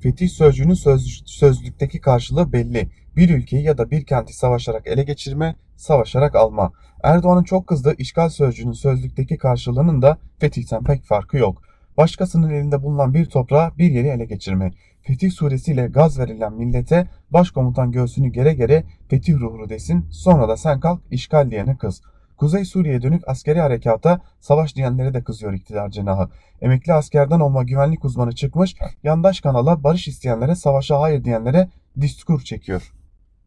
[0.00, 2.90] Fetih sözcüğünün söz, sözlükteki karşılığı belli.
[3.16, 6.72] Bir ülkeyi ya da bir kenti savaşarak ele geçirme, savaşarak alma.
[7.02, 11.62] Erdoğan'ın çok kızdığı işgal sözcüğünün sözlükteki karşılığının da fetihten pek farkı yok.
[11.96, 14.72] Başkasının elinde bulunan bir toprağı bir yeri ele geçirme.
[15.02, 20.80] Fetih suresiyle gaz verilen millete başkomutan göğsünü gere gere fetih ruhu desin sonra da sen
[20.80, 22.02] kalk işgal diyene kız.
[22.36, 26.28] Kuzey Suriye'ye dönük askeri harekata savaş diyenlere de kızıyor iktidar cenahı.
[26.60, 31.68] Emekli askerden olma güvenlik uzmanı çıkmış, yandaş kanala barış isteyenlere savaşa hayır diyenlere
[32.00, 32.92] diskur çekiyor.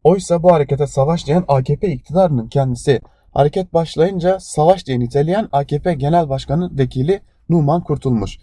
[0.03, 3.01] Oysa bu harekete savaş diyen AKP iktidarının kendisi.
[3.31, 8.37] Hareket başlayınca savaş diye niteleyen AKP Genel Başkanı Vekili Numan Kurtulmuş.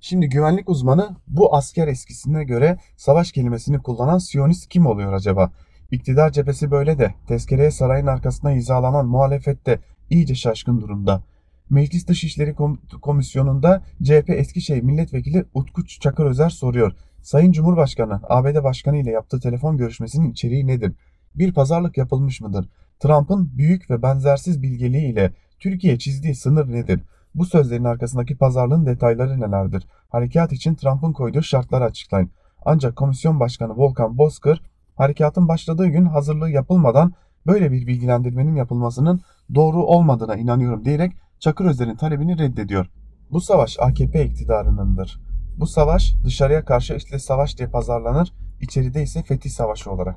[0.00, 5.52] Şimdi güvenlik uzmanı bu asker eskisine göre savaş kelimesini kullanan Siyonist kim oluyor acaba?
[5.90, 11.22] İktidar cephesi böyle de tezkereye sarayın arkasına hizalanan muhalefette iyice şaşkın durumda.
[11.70, 12.54] Meclis Dışişleri
[13.02, 16.92] Komisyonu'nda CHP Eskişehir Milletvekili Utku Çakır Özer soruyor.
[17.22, 20.92] Sayın Cumhurbaşkanı, ABD Başkanı ile yaptığı telefon görüşmesinin içeriği nedir?
[21.34, 22.68] Bir pazarlık yapılmış mıdır?
[23.00, 27.00] Trump'ın büyük ve benzersiz bilgeliği ile Türkiye çizdiği sınır nedir?
[27.34, 29.86] Bu sözlerin arkasındaki pazarlığın detayları nelerdir?
[30.08, 32.30] Harekat için Trump'ın koyduğu şartları açıklayın.
[32.64, 34.62] Ancak Komisyon Başkanı Volkan Bozkır,
[34.96, 37.12] harekatın başladığı gün hazırlığı yapılmadan
[37.46, 39.20] böyle bir bilgilendirmenin yapılmasının
[39.54, 42.86] doğru olmadığına inanıyorum diyerek Çakır Özer'in talebini reddediyor.
[43.30, 45.31] Bu savaş AKP iktidarınındır.
[45.56, 50.16] Bu savaş dışarıya karşı işte savaş diye pazarlanır, içeride ise fetih savaşı olarak.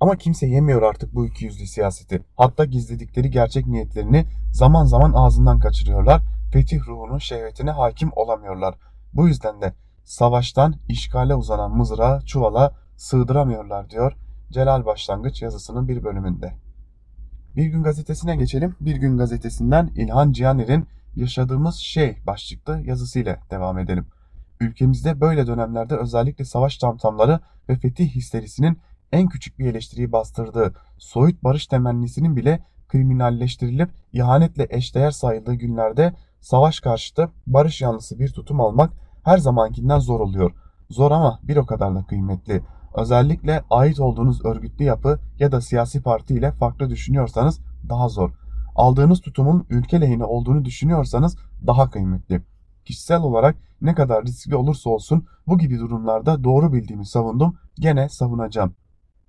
[0.00, 2.22] Ama kimse yemiyor artık bu iki yüzlü siyaseti.
[2.36, 6.22] Hatta gizledikleri gerçek niyetlerini zaman zaman ağzından kaçırıyorlar.
[6.52, 8.74] Fetih ruhunun şehvetine hakim olamıyorlar.
[9.14, 14.12] Bu yüzden de savaştan işgale uzanan mızrağı çuvala sığdıramıyorlar diyor
[14.50, 16.52] Celal Başlangıç yazısının bir bölümünde.
[17.56, 18.76] Bir Gün Gazetesi'ne geçelim.
[18.80, 20.86] Bir Gün Gazetesi'nden İlhan Cihaner'in
[21.16, 24.06] Yaşadığımız Şey başlıklı yazısıyla devam edelim.
[24.62, 28.78] Ülkemizde böyle dönemlerde özellikle savaş tamtamları ve fetih histerisinin
[29.12, 36.80] en küçük bir eleştiriyi bastırdığı soyut barış temennisinin bile kriminalleştirilip ihanetle eşdeğer sayıldığı günlerde savaş
[36.80, 38.92] karşıtı barış yanlısı bir tutum almak
[39.24, 40.52] her zamankinden zor oluyor.
[40.90, 42.62] Zor ama bir o kadar da kıymetli.
[42.94, 48.30] Özellikle ait olduğunuz örgütlü yapı ya da siyasi parti ile farklı düşünüyorsanız daha zor.
[48.76, 52.42] Aldığınız tutumun ülke lehine olduğunu düşünüyorsanız daha kıymetli.
[52.84, 58.74] Kişisel olarak ne kadar riskli olursa olsun bu gibi durumlarda doğru bildiğimi savundum, gene savunacağım.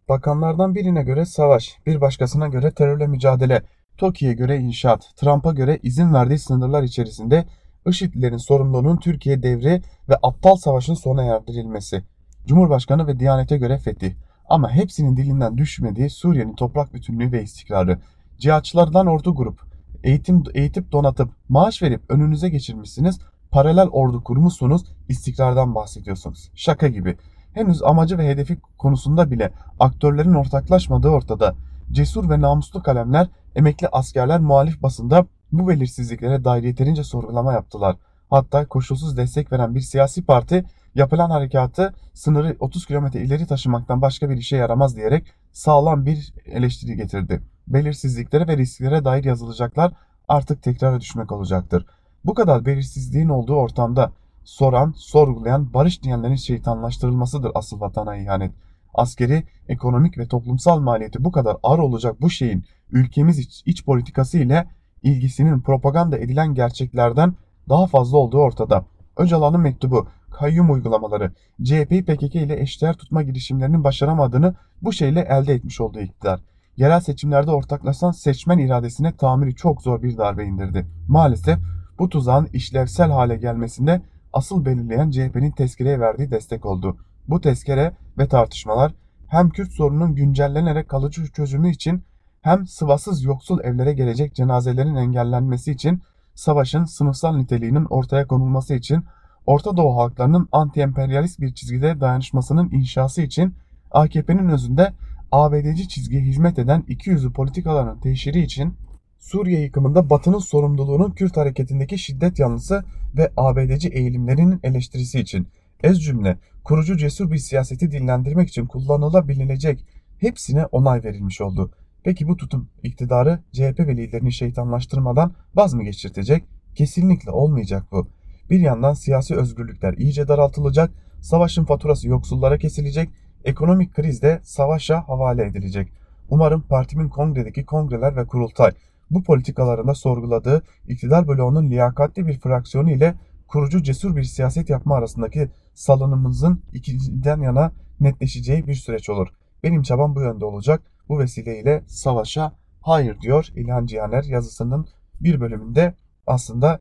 [0.09, 3.61] Bakanlardan birine göre savaş, bir başkasına göre terörle mücadele,
[3.97, 7.45] TOKİ'ye göre inşaat, Trump'a göre izin verdiği sınırlar içerisinde
[7.87, 12.03] IŞİD'lerin sorumluluğunun Türkiye devri ve aptal savaşın sona erdirilmesi.
[12.47, 14.13] Cumhurbaşkanı ve Diyanet'e göre fetih.
[14.49, 17.99] Ama hepsinin dilinden düşmediği Suriye'nin toprak bütünlüğü ve istikrarı.
[18.37, 19.61] Cihatçılardan ordu grup,
[20.03, 23.19] eğitim eğitip donatıp maaş verip önünüze geçirmişsiniz,
[23.53, 26.51] paralel ordu kurmuşsunuz, istikrardan bahsediyorsunuz.
[26.55, 27.17] Şaka gibi.
[27.53, 31.55] Henüz amacı ve hedefi konusunda bile aktörlerin ortaklaşmadığı ortada.
[31.91, 37.95] Cesur ve namuslu kalemler, emekli askerler muhalif basında bu belirsizliklere dair yeterince sorgulama yaptılar.
[38.29, 44.29] Hatta koşulsuz destek veren bir siyasi parti yapılan harekatı sınırı 30 kilometre ileri taşımaktan başka
[44.29, 47.41] bir işe yaramaz diyerek sağlam bir eleştiri getirdi.
[47.67, 49.91] Belirsizliklere ve risklere dair yazılacaklar
[50.27, 51.85] artık tekrara düşmek olacaktır.
[52.25, 54.11] Bu kadar belirsizliğin olduğu ortamda
[54.43, 58.51] soran, sorgulayan, barış diyenlerin şeytanlaştırılmasıdır asıl vatana ihanet.
[58.93, 64.37] Askeri, ekonomik ve toplumsal maliyeti bu kadar ağır olacak bu şeyin ülkemiz iç, iç politikası
[64.37, 64.67] ile
[65.03, 67.33] ilgisinin propaganda edilen gerçeklerden
[67.69, 68.85] daha fazla olduğu ortada.
[69.17, 71.31] Öcalan'ın mektubu, kayyum uygulamaları,
[71.63, 76.39] CHP'yi PKK ile eşdeğer tutma girişimlerinin başaramadığını bu şeyle elde etmiş olduğu iktidar.
[76.77, 80.87] Yerel seçimlerde ortaklaşan seçmen iradesine tahammülü çok zor bir darbe indirdi.
[81.07, 81.59] Maalesef
[81.99, 84.01] bu tuzağın işlevsel hale gelmesinde
[84.33, 86.97] asıl belirleyen CHP'nin tezkereye verdiği destek oldu.
[87.27, 88.93] Bu tezkere ve tartışmalar
[89.27, 92.03] hem Kürt sorununun güncellenerek kalıcı çözümü için
[92.41, 96.01] hem sıvasız yoksul evlere gelecek cenazelerin engellenmesi için
[96.35, 99.05] savaşın sınıfsal niteliğinin ortaya konulması için
[99.45, 103.55] Orta Doğu halklarının anti-emperyalist bir çizgide dayanışmasının inşası için
[103.91, 104.93] AKP'nin özünde
[105.31, 108.77] ABD'ci çizgiye hizmet eden iki yüzlü politikaların teşhiri için
[109.23, 112.83] Suriye yıkımında Batı'nın sorumluluğunun Kürt hareketindeki şiddet yanlısı
[113.17, 115.47] ve ABD'ci eğilimlerinin eleştirisi için
[115.83, 119.85] ez cümle kurucu cesur bir siyaseti dillendirmek için kullanılabilecek
[120.19, 121.71] hepsine onay verilmiş oldu.
[122.03, 126.43] Peki bu tutum iktidarı CHP ve liderini şeytanlaştırmadan vaz mı geçirtecek?
[126.75, 128.07] Kesinlikle olmayacak bu.
[128.49, 133.09] Bir yandan siyasi özgürlükler iyice daraltılacak, savaşın faturası yoksullara kesilecek,
[133.45, 135.87] ekonomik kriz de savaşa havale edilecek.
[136.29, 138.71] Umarım partimin kongredeki kongreler ve kurultay
[139.13, 143.15] bu politikalarında sorguladığı iktidar bloğunun liyakatli bir fraksiyonu ile
[143.47, 149.27] kurucu cesur bir siyaset yapma arasındaki salınımımızın ikiden yana netleşeceği bir süreç olur.
[149.63, 150.81] Benim çabam bu yönde olacak.
[151.09, 152.51] Bu vesileyle savaşa
[152.81, 154.87] hayır diyor İlhan Cihaner yazısının
[155.21, 155.93] bir bölümünde
[156.27, 156.79] aslında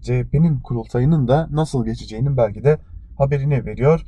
[0.00, 2.78] CHP'nin kurultayının da nasıl geçeceğinin belki de
[3.18, 4.00] haberini veriyor.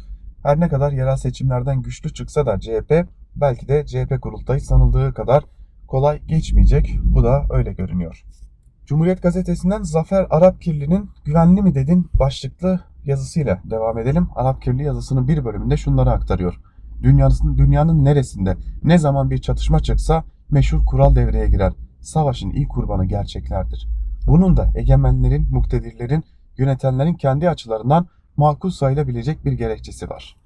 [0.43, 3.07] Her ne kadar yerel seçimlerden güçlü çıksa da CHP
[3.37, 5.45] belki de CHP kurultayı sanıldığı kadar
[5.87, 6.99] kolay geçmeyecek.
[7.03, 8.25] Bu da öyle görünüyor.
[8.87, 14.29] Cumhuriyet Gazetesi'nden Zafer Arapkirli'nin Güvenli mi dedin başlıklı yazısıyla devam edelim.
[14.35, 16.61] Arapkirli yazısının bir bölümünde şunları aktarıyor.
[17.03, 21.73] Dünyanın, dünyanın neresinde ne zaman bir çatışma çıksa meşhur kural devreye girer.
[22.01, 23.89] Savaşın ilk kurbanı gerçeklerdir.
[24.27, 26.25] Bunun da egemenlerin, muktedirlerin,
[26.59, 28.07] yönetenlerin kendi açılarından
[28.37, 30.37] makul sayılabilecek bir gerekçesi var.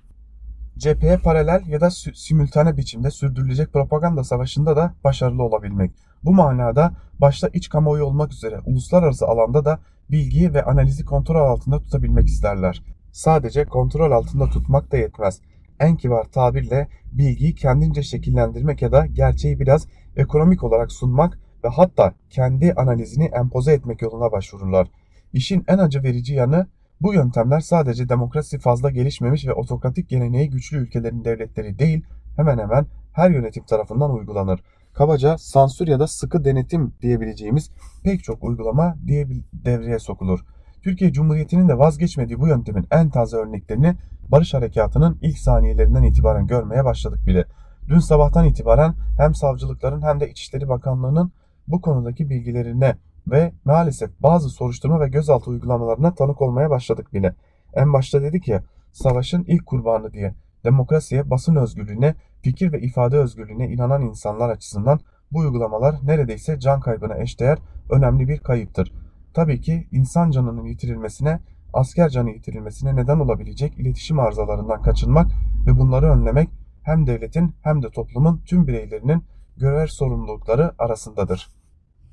[0.81, 5.91] Cepheye paralel ya da simültane biçimde sürdürülecek propaganda savaşında da başarılı olabilmek.
[6.24, 11.78] Bu manada başta iç kamuoyu olmak üzere uluslararası alanda da bilgiyi ve analizi kontrol altında
[11.78, 12.83] tutabilmek isterler.
[13.12, 15.41] Sadece kontrol altında tutmak da yetmez.
[15.81, 22.14] En kibar tabirle bilgiyi kendince şekillendirmek ya da gerçeği biraz ekonomik olarak sunmak ve hatta
[22.31, 24.89] kendi analizini empoze etmek yoluna başvururlar.
[25.33, 26.66] İşin en acı verici yanı
[27.01, 32.05] bu yöntemler sadece demokrasi fazla gelişmemiş ve otokratik geleneği güçlü ülkelerin devletleri değil,
[32.36, 34.61] hemen hemen her yönetim tarafından uygulanır.
[34.92, 37.70] Kabaca sansür ya da sıkı denetim diyebileceğimiz
[38.05, 40.40] pek çok uygulama diye devreye sokulur.
[40.82, 43.96] Türkiye Cumhuriyeti'nin de vazgeçmediği bu yöntemin en taze örneklerini
[44.28, 47.44] Barış Harekatı'nın ilk saniyelerinden itibaren görmeye başladık bile.
[47.88, 51.32] Dün sabahtan itibaren hem savcılıkların hem de İçişleri Bakanlığı'nın
[51.68, 52.96] bu konudaki bilgilerine
[53.27, 57.35] ve maalesef bazı soruşturma ve gözaltı uygulamalarına tanık olmaya başladık bile.
[57.75, 58.61] En başta dedi ki
[58.93, 65.01] savaşın ilk kurbanı diye demokrasiye, basın özgürlüğüne, fikir ve ifade özgürlüğüne inanan insanlar açısından
[65.33, 67.59] bu uygulamalar neredeyse can kaybına eşdeğer
[67.91, 68.93] önemli bir kayıptır.
[69.35, 71.41] Tabii ki insan canının yitirilmesine,
[71.73, 75.31] asker canı yitirilmesine neden olabilecek iletişim arızalarından kaçınmak
[75.66, 76.49] ve bunları önlemek
[76.83, 79.25] hem devletin hem de toplumun tüm bireylerinin
[79.57, 81.59] görev sorumlulukları arasındadır.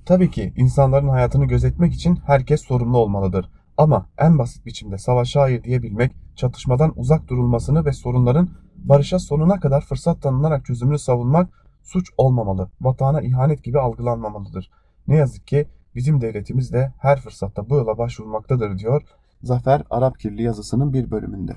[0.08, 3.50] Tabii ki insanların hayatını gözetmek için herkes sorumlu olmalıdır.
[3.78, 9.82] Ama en basit biçimde savaşa hayır diyebilmek, çatışmadan uzak durulmasını ve sorunların barışa sonuna kadar
[9.82, 11.50] fırsat tanınarak çözümünü savunmak
[11.84, 14.72] suç olmamalı, vatana ihanet gibi algılanmamalıdır.
[15.08, 19.02] Ne yazık ki bizim devletimiz de her fırsatta bu yola başvurmaktadır diyor
[19.44, 21.54] Zafer Arapkirli yazısının bir bölümünde.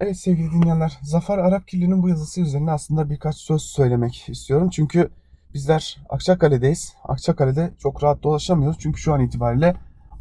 [0.00, 4.70] Evet sevgili dinleyenler, Zafer Arapkirli'nin bu yazısı üzerine aslında birkaç söz söylemek istiyorum.
[4.70, 5.10] Çünkü
[5.54, 6.92] bizler Akçakale'deyiz.
[7.04, 8.78] Akçakale'de çok rahat dolaşamıyoruz.
[8.80, 9.74] Çünkü şu an itibariyle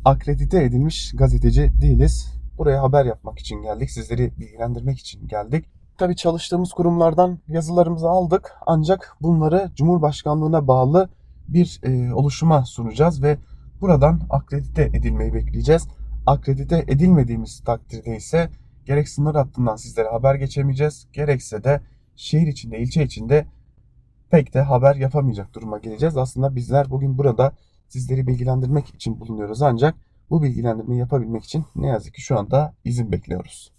[0.06, 2.34] akredite edilmiş gazeteci değiliz.
[2.58, 3.92] Buraya haber yapmak için geldik.
[3.92, 5.66] Sizleri bilgilendirmek için geldik.
[5.98, 8.56] Tabi çalıştığımız kurumlardan yazılarımızı aldık.
[8.66, 11.10] Ancak bunları Cumhurbaşkanlığına bağlı
[11.48, 13.38] bir e, oluşuma sunacağız ve
[13.82, 15.88] buradan akredite edilmeyi bekleyeceğiz.
[16.26, 18.50] Akredite edilmediğimiz takdirde ise
[18.86, 21.08] gerek sınır hattından sizlere haber geçemeyeceğiz.
[21.14, 21.82] Gerekse de
[22.16, 23.46] şehir içinde, ilçe içinde
[24.32, 26.18] pek de haber yapamayacak duruma geleceğiz.
[26.18, 27.52] Aslında bizler bugün burada
[27.88, 29.96] sizleri bilgilendirmek için bulunuyoruz ancak
[30.30, 33.72] bu bilgilendirmeyi yapabilmek için ne yazık ki şu anda izin bekliyoruz.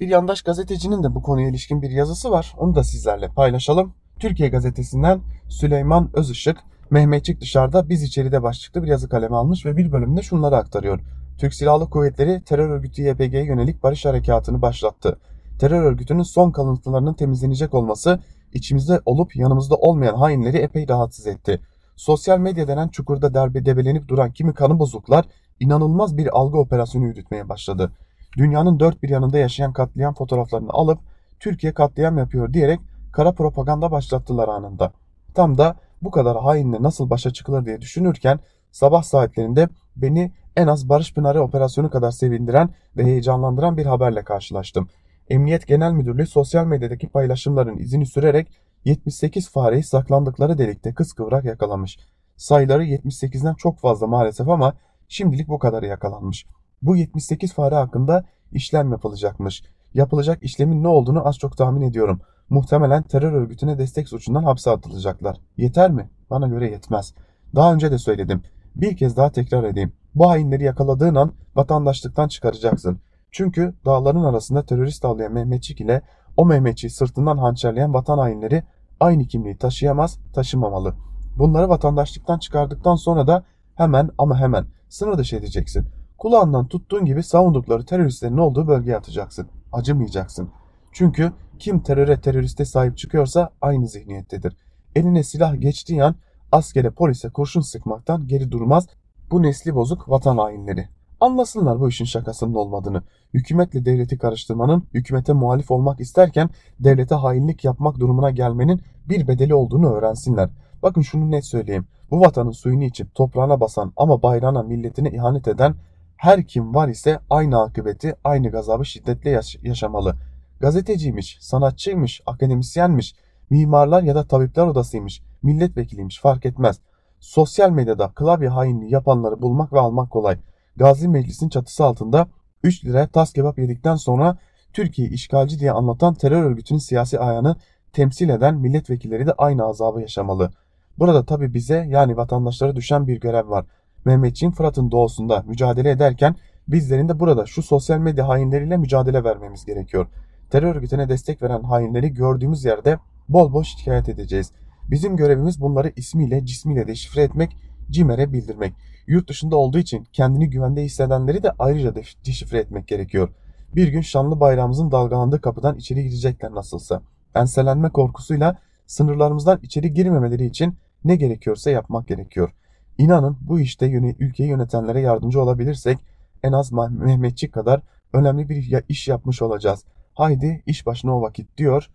[0.00, 2.54] Bir yandaş gazetecinin de bu konuya ilişkin bir yazısı var.
[2.58, 3.94] Onu da sizlerle paylaşalım.
[4.18, 6.56] Türkiye gazetesinden Süleyman Özışık,
[6.90, 11.00] Mehmetçik dışarıda biz içeride başlıklı bir yazı kalemi almış ve bir bölümde şunları aktarıyor.
[11.38, 15.18] Türk Silahlı Kuvvetleri terör örgütü YPG'ye yönelik barış harekatını başlattı.
[15.58, 18.20] Terör örgütünün son kalıntılarının temizlenecek olması
[18.52, 21.60] içimizde olup yanımızda olmayan hainleri epey rahatsız etti.
[21.96, 25.24] Sosyal medya denen çukurda derbe debelenip duran kimi kanı bozuklar
[25.60, 27.92] inanılmaz bir algı operasyonu yürütmeye başladı.
[28.36, 30.98] Dünyanın dört bir yanında yaşayan katliam fotoğraflarını alıp
[31.40, 32.80] Türkiye katliam yapıyor diyerek
[33.12, 34.92] kara propaganda başlattılar anında.
[35.34, 38.40] Tam da bu kadar hainle nasıl başa çıkılır diye düşünürken
[38.72, 44.88] sabah saatlerinde beni en az Barış Pınarı operasyonu kadar sevindiren ve heyecanlandıran bir haberle karşılaştım.
[45.28, 48.52] Emniyet Genel Müdürlüğü sosyal medyadaki paylaşımların izini sürerek
[48.84, 51.98] 78 fareyi saklandıkları delikte kıskıvrak yakalamış.
[52.36, 54.74] Sayıları 78'den çok fazla maalesef ama
[55.08, 56.46] şimdilik bu kadarı yakalanmış.
[56.82, 59.62] Bu 78 fare hakkında işlem yapılacakmış.
[59.94, 62.20] Yapılacak işlemin ne olduğunu az çok tahmin ediyorum.
[62.50, 65.36] Muhtemelen terör örgütüne destek suçundan hapse atılacaklar.
[65.56, 66.10] Yeter mi?
[66.30, 67.14] Bana göre yetmez.
[67.54, 68.42] Daha önce de söyledim.
[68.76, 69.92] Bir kez daha tekrar edeyim.
[70.14, 73.00] Bu hainleri yakaladığın an vatandaşlıktan çıkaracaksın.
[73.34, 76.02] Çünkü dağların arasında terörist avlayan Mehmetçik ile
[76.36, 78.62] o Mehmetçiği sırtından hançerleyen vatan hainleri
[79.00, 80.94] aynı kimliği taşıyamaz, taşımamalı.
[81.38, 85.86] Bunları vatandaşlıktan çıkardıktan sonra da hemen ama hemen sınır dışı edeceksin.
[86.18, 89.48] Kulağından tuttuğun gibi savundukları teröristlerin olduğu bölgeye atacaksın.
[89.72, 90.50] Acımayacaksın.
[90.92, 94.56] Çünkü kim teröre teröriste sahip çıkıyorsa aynı zihniyettedir.
[94.96, 96.14] Eline silah geçtiği an
[96.52, 98.86] askere polise kurşun sıkmaktan geri durmaz
[99.30, 100.88] bu nesli bozuk vatan hainleri.
[101.24, 103.02] Anlasınlar bu işin şakasının olmadığını.
[103.34, 106.50] Hükümetle devleti karıştırmanın, hükümete muhalif olmak isterken
[106.80, 110.50] devlete hainlik yapmak durumuna gelmenin bir bedeli olduğunu öğrensinler.
[110.82, 111.86] Bakın şunu net söyleyeyim.
[112.10, 115.74] Bu vatanın suyunu içip toprağına basan ama bayrağına milletine ihanet eden
[116.16, 120.16] her kim var ise aynı akıbeti, aynı gazabı şiddetle yaş- yaşamalı.
[120.60, 123.14] Gazeteciymiş, sanatçıymış, akademisyenmiş,
[123.50, 126.80] mimarlar ya da tabipler odasıymış, milletvekiliymiş fark etmez.
[127.20, 130.38] Sosyal medyada klavye hainliği yapanları bulmak ve almak kolay.
[130.76, 132.28] Gazi Meclis'in çatısı altında
[132.62, 134.38] 3 liraya tas kebap yedikten sonra
[134.72, 137.56] Türkiye işgalci diye anlatan terör örgütünün siyasi ayağını
[137.92, 140.50] temsil eden milletvekilleri de aynı azabı yaşamalı.
[140.98, 143.66] Burada tabi bize yani vatandaşlara düşen bir görev var.
[144.04, 146.36] Mehmetçiğin Fırat'ın doğusunda mücadele ederken
[146.68, 150.06] bizlerin de burada şu sosyal medya hainleriyle mücadele vermemiz gerekiyor.
[150.50, 152.98] Terör örgütüne destek veren hainleri gördüğümüz yerde
[153.28, 154.52] bol bol şikayet edeceğiz.
[154.90, 157.56] Bizim görevimiz bunları ismiyle cismiyle deşifre etmek,
[157.90, 158.74] CİMER'e bildirmek.
[159.06, 161.94] Yurt dışında olduğu için kendini güvende hissedenleri de ayrıca
[162.26, 163.28] deşifre etmek gerekiyor.
[163.74, 167.02] Bir gün şanlı bayrağımızın dalgalandığı kapıdan içeri girecekler nasılsa.
[167.34, 172.54] Enselenme korkusuyla sınırlarımızdan içeri girmemeleri için ne gerekiyorsa yapmak gerekiyor.
[172.98, 173.86] İnanın bu işte
[174.18, 175.98] ülkeyi yönetenlere yardımcı olabilirsek
[176.42, 177.80] en az Mehmetçik kadar
[178.12, 179.84] önemli bir iş yapmış olacağız.
[180.14, 181.90] Haydi iş başına o vakit diyor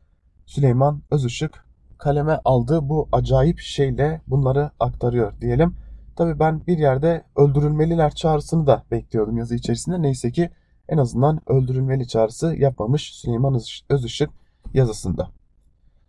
[0.46, 1.66] Süleyman Özışık
[2.00, 5.76] kaleme aldığı bu acayip şeyle bunları aktarıyor diyelim.
[6.16, 10.02] Tabi ben bir yerde öldürülmeliler çağrısını da bekliyordum yazı içerisinde.
[10.02, 10.50] Neyse ki
[10.90, 14.30] en azından öldürülmeli çağrısı yapmamış Süleyman Özışık
[14.74, 15.30] yazısında.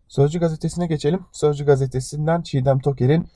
[0.08, 1.20] Sözcü gazetesine geçelim.
[1.32, 3.26] Sözcü gazetesinden Çiğdem Toker'in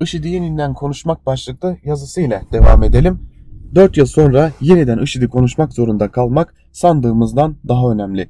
[0.00, 3.30] IŞİD'i yeniden konuşmak başlıklı yazısıyla devam edelim.
[3.74, 8.28] 4 yıl sonra yeniden IŞİD'i konuşmak zorunda kalmak sandığımızdan daha önemli.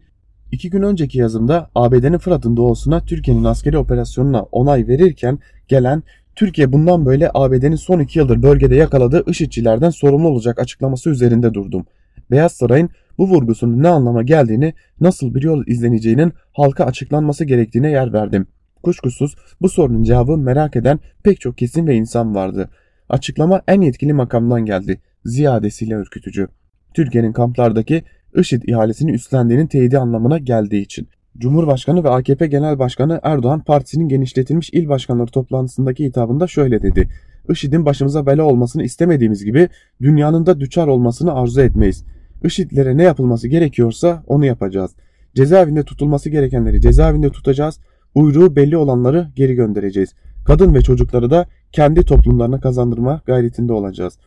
[0.52, 5.38] İki gün önceki yazımda ABD'nin Fırat'ın doğusuna Türkiye'nin askeri operasyonuna onay verirken
[5.68, 6.02] gelen
[6.36, 11.86] Türkiye bundan böyle ABD'nin son iki yıldır bölgede yakaladığı IŞİD'çilerden sorumlu olacak açıklaması üzerinde durdum.
[12.30, 18.12] Beyaz Saray'ın bu vurgusunun ne anlama geldiğini, nasıl bir yol izleneceğinin halka açıklanması gerektiğine yer
[18.12, 18.46] verdim.
[18.82, 22.70] Kuşkusuz bu sorunun cevabı merak eden pek çok kesim ve insan vardı.
[23.08, 25.00] Açıklama en yetkili makamdan geldi.
[25.24, 26.48] Ziyadesiyle ürkütücü.
[26.94, 28.02] Türkiye'nin kamplardaki
[28.36, 31.08] IŞİD ihalesini üstlendiğinin teyidi anlamına geldiği için.
[31.38, 37.08] Cumhurbaşkanı ve AKP Genel Başkanı Erdoğan partisinin genişletilmiş il başkanları toplantısındaki hitabında şöyle dedi.
[37.50, 39.68] IŞİD'in başımıza bela olmasını istemediğimiz gibi
[40.02, 42.04] dünyanın da düçar olmasını arzu etmeyiz.
[42.44, 44.90] IŞİD'lere ne yapılması gerekiyorsa onu yapacağız.
[45.34, 47.80] Cezaevinde tutulması gerekenleri cezaevinde tutacağız.
[48.14, 50.14] Uyruğu belli olanları geri göndereceğiz.
[50.44, 54.18] Kadın ve çocukları da kendi toplumlarına kazandırma gayretinde olacağız.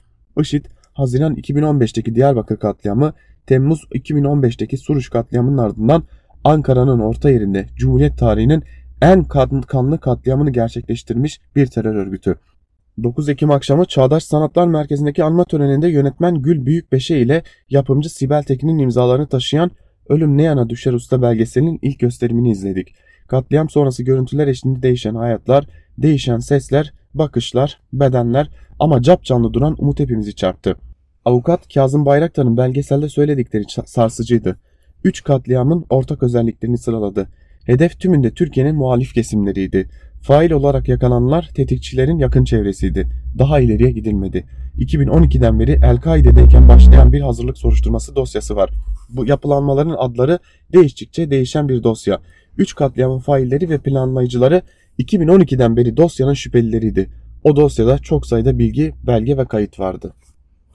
[0.42, 3.14] IŞİD, Haziran 2015'teki Diyarbakır katliamı,
[3.48, 6.04] Temmuz 2015'teki Suruç katliamının ardından
[6.44, 8.64] Ankara'nın orta yerinde Cumhuriyet tarihinin
[9.02, 9.24] en
[9.68, 12.36] kanlı katliamını gerçekleştirmiş bir terör örgütü.
[13.04, 18.78] 9 Ekim akşamı Çağdaş Sanatlar Merkezi'ndeki anma töreninde yönetmen Gül Büyükbeşe ile yapımcı Sibel Tekin'in
[18.78, 19.72] imzalarını taşıyan
[20.10, 22.96] Ölüm Ne Yana Düşer Usta belgeselinin ilk gösterimini izledik.
[23.28, 25.68] Katliam sonrası görüntüler eşliğinde değişen hayatlar,
[25.98, 30.76] değişen sesler, bakışlar, bedenler ama cap canlı duran umut hepimizi çarptı.
[31.26, 34.60] Avukat Kazım Bayraktar'ın belgeselde söyledikleri sarsıcıydı.
[35.04, 37.28] Üç katliamın ortak özelliklerini sıraladı.
[37.66, 39.90] Hedef tümünde Türkiye'nin muhalif kesimleriydi.
[40.22, 43.10] Fail olarak yakalananlar tetikçilerin yakın çevresiydi.
[43.40, 44.46] Daha ileriye gidilmedi.
[44.78, 48.70] 2012'den beri El-Kaide'deyken başlayan bir hazırlık soruşturması dosyası var.
[49.10, 50.40] Bu yapılanmaların adları
[50.74, 52.20] değiştikçe değişen bir dosya.
[52.58, 54.62] 3 katliamın failleri ve planlayıcıları
[55.00, 57.10] 2012'den beri dosyanın şüphelileriydi.
[57.44, 60.14] O dosyada çok sayıda bilgi, belge ve kayıt vardı.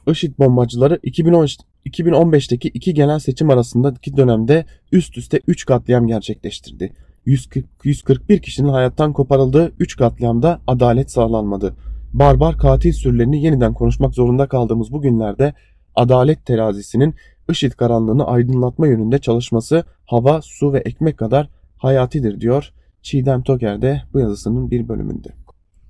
[0.08, 1.46] IŞİD bombacıları 2010,
[1.86, 6.92] 2015'teki iki genel seçim arasındaki dönemde üst üste 3 katliam gerçekleştirdi.
[7.24, 11.76] 140, 141 kişinin hayattan koparıldığı 3 katliamda adalet sağlanmadı.
[12.12, 15.54] Barbar katil sürülerini yeniden konuşmak zorunda kaldığımız bu günlerde
[15.94, 17.14] adalet terazisinin
[17.50, 22.72] IŞİD karanlığını aydınlatma yönünde çalışması hava, su ve ekmek kadar hayatidir diyor
[23.02, 23.82] Çiğdem Toker
[24.12, 25.28] bu yazısının bir bölümünde.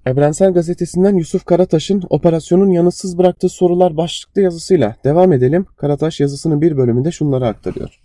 [0.06, 5.66] Evrensel Gazetesi'nden Yusuf Karataş'ın operasyonun yanıtsız bıraktığı sorular başlıklı yazısıyla devam edelim.
[5.76, 8.00] Karataş yazısının bir bölümünde şunları aktarıyor.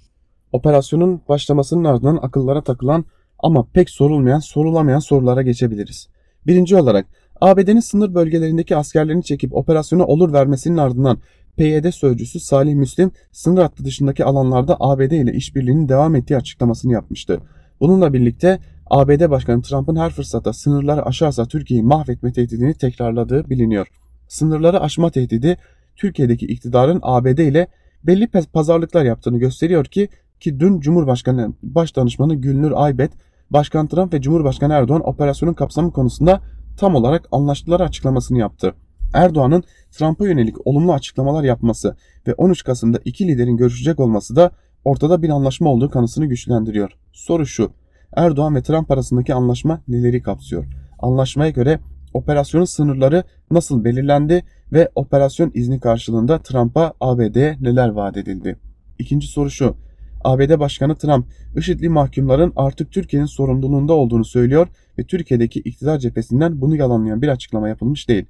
[0.52, 3.06] Operasyonun başlamasının ardından akıllara takılan
[3.40, 6.08] ama pek sorulmayan, sorulamayan sorulara geçebiliriz.
[6.48, 7.06] Birinci olarak
[7.42, 11.18] ABD'nin sınır bölgelerindeki askerlerini çekip operasyona olur vermesinin ardından
[11.58, 17.40] PYD sözcüsü Salih Müslim sınır hattı dışındaki alanlarda ABD ile işbirliğinin devam ettiği açıklamasını yapmıştı.
[17.80, 18.60] Bununla birlikte
[18.90, 23.88] ABD Başkanı Trump'ın her fırsatta sınırları aşarsa Türkiye'yi mahvetme tehdidini tekrarladığı biliniyor.
[24.28, 25.58] Sınırları aşma tehdidi
[25.96, 27.68] Türkiye'deki iktidarın ABD ile
[28.04, 30.10] belli pazarlıklar yaptığını gösteriyor ki
[30.40, 33.12] ki dün Cumhurbaşkanı Başdanışmanı Gülnur Aybet,
[33.50, 36.42] Başkan Trump ve Cumhurbaşkanı Erdoğan operasyonun kapsamı konusunda
[36.78, 38.74] tam olarak anlaştılar açıklamasını yaptı.
[39.14, 41.96] Erdoğan'ın Trump'a yönelik olumlu açıklamalar yapması
[42.28, 44.52] ve 13 Kasım'da iki liderin görüşecek olması da
[44.86, 46.92] ortada bir anlaşma olduğu kanısını güçlendiriyor.
[47.14, 47.72] Soru şu.
[48.16, 50.66] Erdoğan ve Trump arasındaki anlaşma neleri kapsıyor?
[51.00, 51.80] Anlaşmaya göre
[52.14, 54.44] operasyonun sınırları nasıl belirlendi
[54.74, 58.58] ve operasyon izni karşılığında Trump'a ABD'ye neler vaat edildi?
[59.00, 59.76] İkinci soru şu.
[60.24, 61.26] ABD Başkanı Trump,
[61.58, 64.68] IŞİD'li mahkumların artık Türkiye'nin sorumluluğunda olduğunu söylüyor
[65.00, 68.26] ve Türkiye'deki iktidar cephesinden bunu yalanlayan bir açıklama yapılmış değil.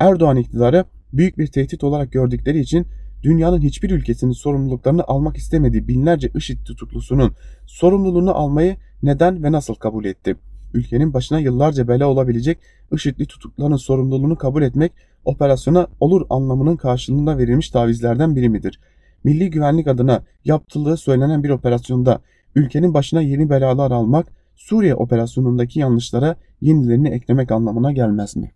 [0.00, 2.86] Erdoğan iktidarı büyük bir tehdit olarak gördükleri için
[3.22, 7.32] dünyanın hiçbir ülkesinin sorumluluklarını almak istemediği binlerce IŞİD tutuklusunun
[7.66, 10.36] sorumluluğunu almayı neden ve nasıl kabul etti?
[10.74, 12.58] Ülkenin başına yıllarca bela olabilecek
[12.92, 14.92] IŞİD'li tutukluların sorumluluğunu kabul etmek
[15.24, 18.80] operasyona olur anlamının karşılığında verilmiş tavizlerden biri midir?
[19.24, 22.20] Milli güvenlik adına yaptırıldığı söylenen bir operasyonda
[22.54, 28.52] ülkenin başına yeni belalar almak Suriye operasyonundaki yanlışlara yenilerini eklemek anlamına gelmez mi?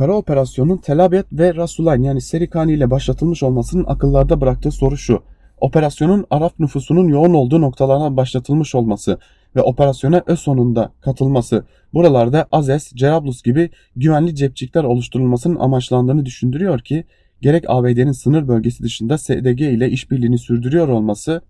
[0.00, 5.22] Kara operasyonun Tel Abyad ve Rasulayn yani Serikani ile başlatılmış olmasının akıllarda bıraktığı soru şu.
[5.60, 9.18] Operasyonun Arap nüfusunun yoğun olduğu noktalarına başlatılmış olması
[9.56, 17.04] ve operasyona ö sonunda katılması buralarda Azes, Cerablus gibi güvenli cepçikler oluşturulmasının amaçlandığını düşündürüyor ki
[17.40, 21.42] gerek ABD'nin sınır bölgesi dışında SDG ile işbirliğini sürdürüyor olması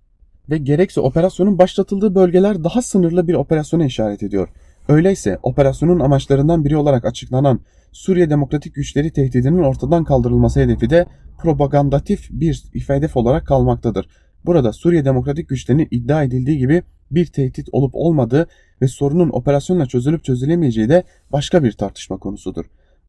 [0.50, 4.48] ve gerekse operasyonun başlatıldığı bölgeler daha sınırlı bir operasyona işaret ediyor.
[4.88, 7.60] Öyleyse operasyonun amaçlarından biri olarak açıklanan
[7.92, 11.06] Suriye Demokratik Güçleri tehdidinin ortadan kaldırılması hedefi de
[11.38, 14.08] propagandatif bir hedef olarak kalmaktadır.
[14.44, 18.46] Burada Suriye Demokratik Güçlerinin iddia edildiği gibi bir tehdit olup olmadığı
[18.82, 22.64] ve sorunun operasyonla çözülüp çözülemeyeceği de başka bir tartışma konusudur.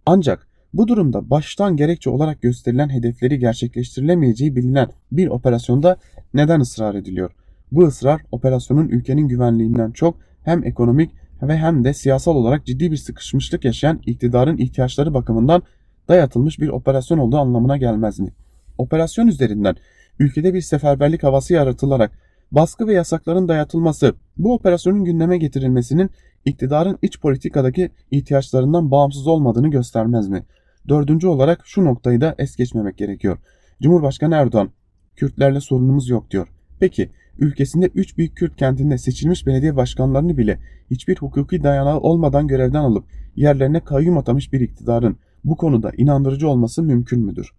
[0.06, 5.98] Ancak bu durumda baştan gerekçe olarak gösterilen hedefleri gerçekleştirilemeyeceği bilinen bir operasyonda
[6.34, 7.32] neden ısrar ediliyor?
[7.72, 11.12] Bu ısrar operasyonun ülkenin güvenliğinden çok hem ekonomik
[11.42, 15.64] ve hem de siyasal olarak ciddi bir sıkışmışlık yaşayan iktidarın ihtiyaçları bakımından
[16.10, 18.34] dayatılmış bir operasyon olduğu anlamına gelmez mi?
[18.78, 19.76] Operasyon üzerinden
[20.20, 22.12] ülkede bir seferberlik havası yaratılarak
[22.52, 26.10] baskı ve yasakların dayatılması bu operasyonun gündeme getirilmesinin
[26.46, 30.46] iktidarın iç politikadaki ihtiyaçlarından bağımsız olmadığını göstermez mi?
[30.90, 33.38] Dördüncü olarak şu noktayı da es geçmemek gerekiyor.
[33.82, 34.72] Cumhurbaşkanı Erdoğan,
[35.16, 36.48] Kürtlerle sorunumuz yok diyor.
[36.80, 37.10] Peki
[37.40, 40.60] ülkesinde 3 büyük Kürt kentinde seçilmiş belediye başkanlarını bile
[40.92, 43.06] hiçbir hukuki dayanağı olmadan görevden alıp
[43.36, 47.52] yerlerine kayyum atamış bir iktidarın bu konuda inandırıcı olması mümkün müdür?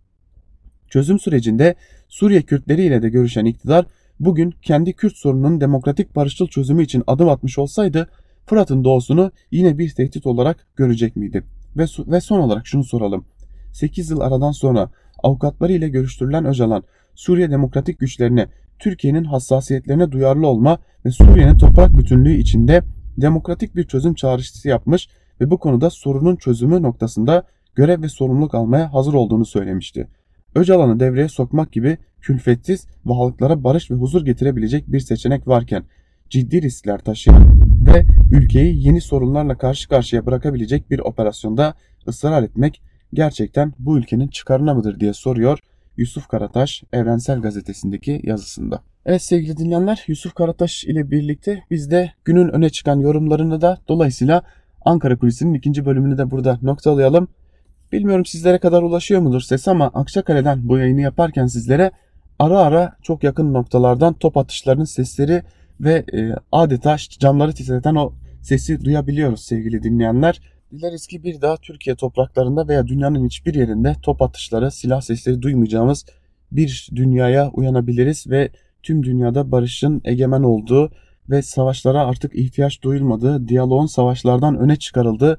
[0.89, 1.75] Çözüm sürecinde
[2.09, 3.87] Suriye Kürtleri ile de görüşen iktidar
[4.21, 8.09] bugün kendi Kürt sorununun demokratik barışçıl çözümü için adım atmış olsaydı
[8.47, 11.45] Fırat'ın doğusunu yine bir tehdit olarak görecek miydi?
[11.77, 13.25] Ve, ve son olarak şunu soralım.
[13.73, 14.91] 8 yıl aradan sonra
[15.23, 18.49] avukatları ile görüştürülen Öcalan, Suriye demokratik güçlerine,
[18.83, 22.83] Türkiye'nin hassasiyetlerine duyarlı olma ve Suriye'nin toprak bütünlüğü içinde
[23.17, 25.09] demokratik bir çözüm çağrısı yapmış
[25.41, 27.43] ve bu konuda sorunun çözümü noktasında
[27.75, 30.09] görev ve sorumluluk almaya hazır olduğunu söylemişti.
[30.55, 35.85] Öcalan'ı devreye sokmak gibi külfetsiz ve halklara barış ve huzur getirebilecek bir seçenek varken
[36.31, 41.75] ciddi riskler taşıyan ve ülkeyi yeni sorunlarla karşı karşıya bırakabilecek bir operasyonda
[42.09, 42.83] ısrar etmek
[43.15, 45.59] gerçekten bu ülkenin çıkarına mıdır diye soruyor
[45.97, 48.83] Yusuf Karataş Evrensel Gazetesi'ndeki yazısında.
[49.07, 54.43] Evet sevgili dinleyenler Yusuf Karataş ile birlikte biz de günün öne çıkan yorumlarını da dolayısıyla
[54.85, 57.29] Ankara Kulisi'nin ikinci bölümünü de burada noktalayalım.
[57.93, 61.91] Bilmiyorum sizlere kadar ulaşıyor mudur ses ama Akçakale'den bu yayını yaparken sizlere
[62.39, 65.43] ara ara çok yakın noktalardan top atışlarının sesleri
[65.81, 68.13] ve e, adeta camları titreten o
[68.43, 70.41] sesi duyabiliyoruz sevgili dinleyenler.
[70.73, 76.07] Dileriz ki bir daha Türkiye topraklarında veya dünyanın hiçbir yerinde top atışları, silah sesleri duymayacağımız
[76.53, 78.51] bir dünyaya uyanabiliriz ve
[78.83, 80.93] tüm dünyada barışın egemen olduğu
[81.31, 85.39] ve savaşlara artık ihtiyaç duyulmadığı, diyaloğun savaşlardan öne çıkarıldığı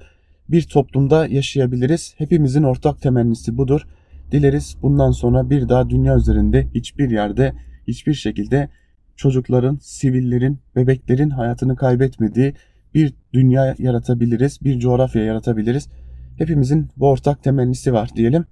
[0.49, 2.13] bir toplumda yaşayabiliriz.
[2.17, 3.87] Hepimizin ortak temennisi budur.
[4.31, 7.53] Dileriz bundan sonra bir daha dünya üzerinde hiçbir yerde
[7.87, 8.69] hiçbir şekilde
[9.15, 12.53] çocukların, sivillerin, bebeklerin hayatını kaybetmediği
[12.93, 15.89] bir dünya yaratabiliriz, bir coğrafya yaratabiliriz.
[16.37, 18.45] Hepimizin bu ortak temennisi var diyelim.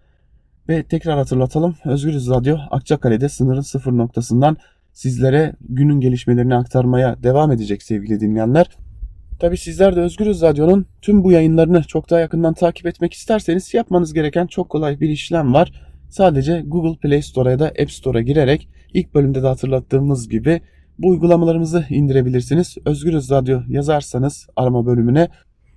[0.69, 1.75] Ve tekrar hatırlatalım.
[1.85, 4.57] Özgürüz Radyo Akçakale'de sınırın sıfır noktasından
[4.93, 8.69] sizlere günün gelişmelerini aktarmaya devam edecek sevgili dinleyenler.
[9.39, 14.13] Tabi sizler de Özgürüz Radyo'nun tüm bu yayınlarını çok daha yakından takip etmek isterseniz yapmanız
[14.13, 15.71] gereken çok kolay bir işlem var.
[16.09, 20.61] Sadece Google Play Store'a ya da App Store'a girerek ilk bölümde de hatırlattığımız gibi
[20.99, 22.77] bu uygulamalarımızı indirebilirsiniz.
[22.85, 25.29] Özgürüz Radyo yazarsanız arama bölümüne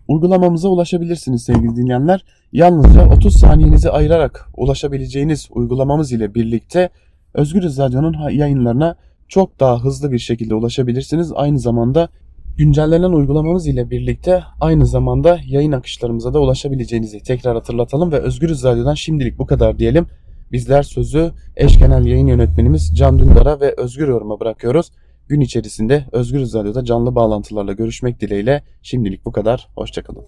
[0.09, 2.25] uygulamamıza ulaşabilirsiniz sevgili dinleyenler.
[2.53, 6.91] Yalnızca 30 saniyenizi ayırarak ulaşabileceğiniz uygulamamız ile birlikte
[7.35, 8.97] Özgürüz Radyo'nun yayınlarına
[9.29, 11.33] çok daha hızlı bir şekilde ulaşabilirsiniz.
[11.35, 12.09] Aynı zamanda
[12.57, 18.95] güncellenen uygulamamız ile birlikte aynı zamanda yayın akışlarımıza da ulaşabileceğinizi tekrar hatırlatalım ve Özgürüz Radyo'dan
[18.95, 20.07] şimdilik bu kadar diyelim.
[20.53, 24.91] Bizler sözü eş genel yayın yönetmenimiz Can Dündar'a ve Özgür Yorum'a bırakıyoruz.
[25.29, 29.69] Gün içerisinde Özgür Radyo'da canlı bağlantılarla görüşmek dileğiyle şimdilik bu kadar.
[29.75, 30.25] Hoşçakalın.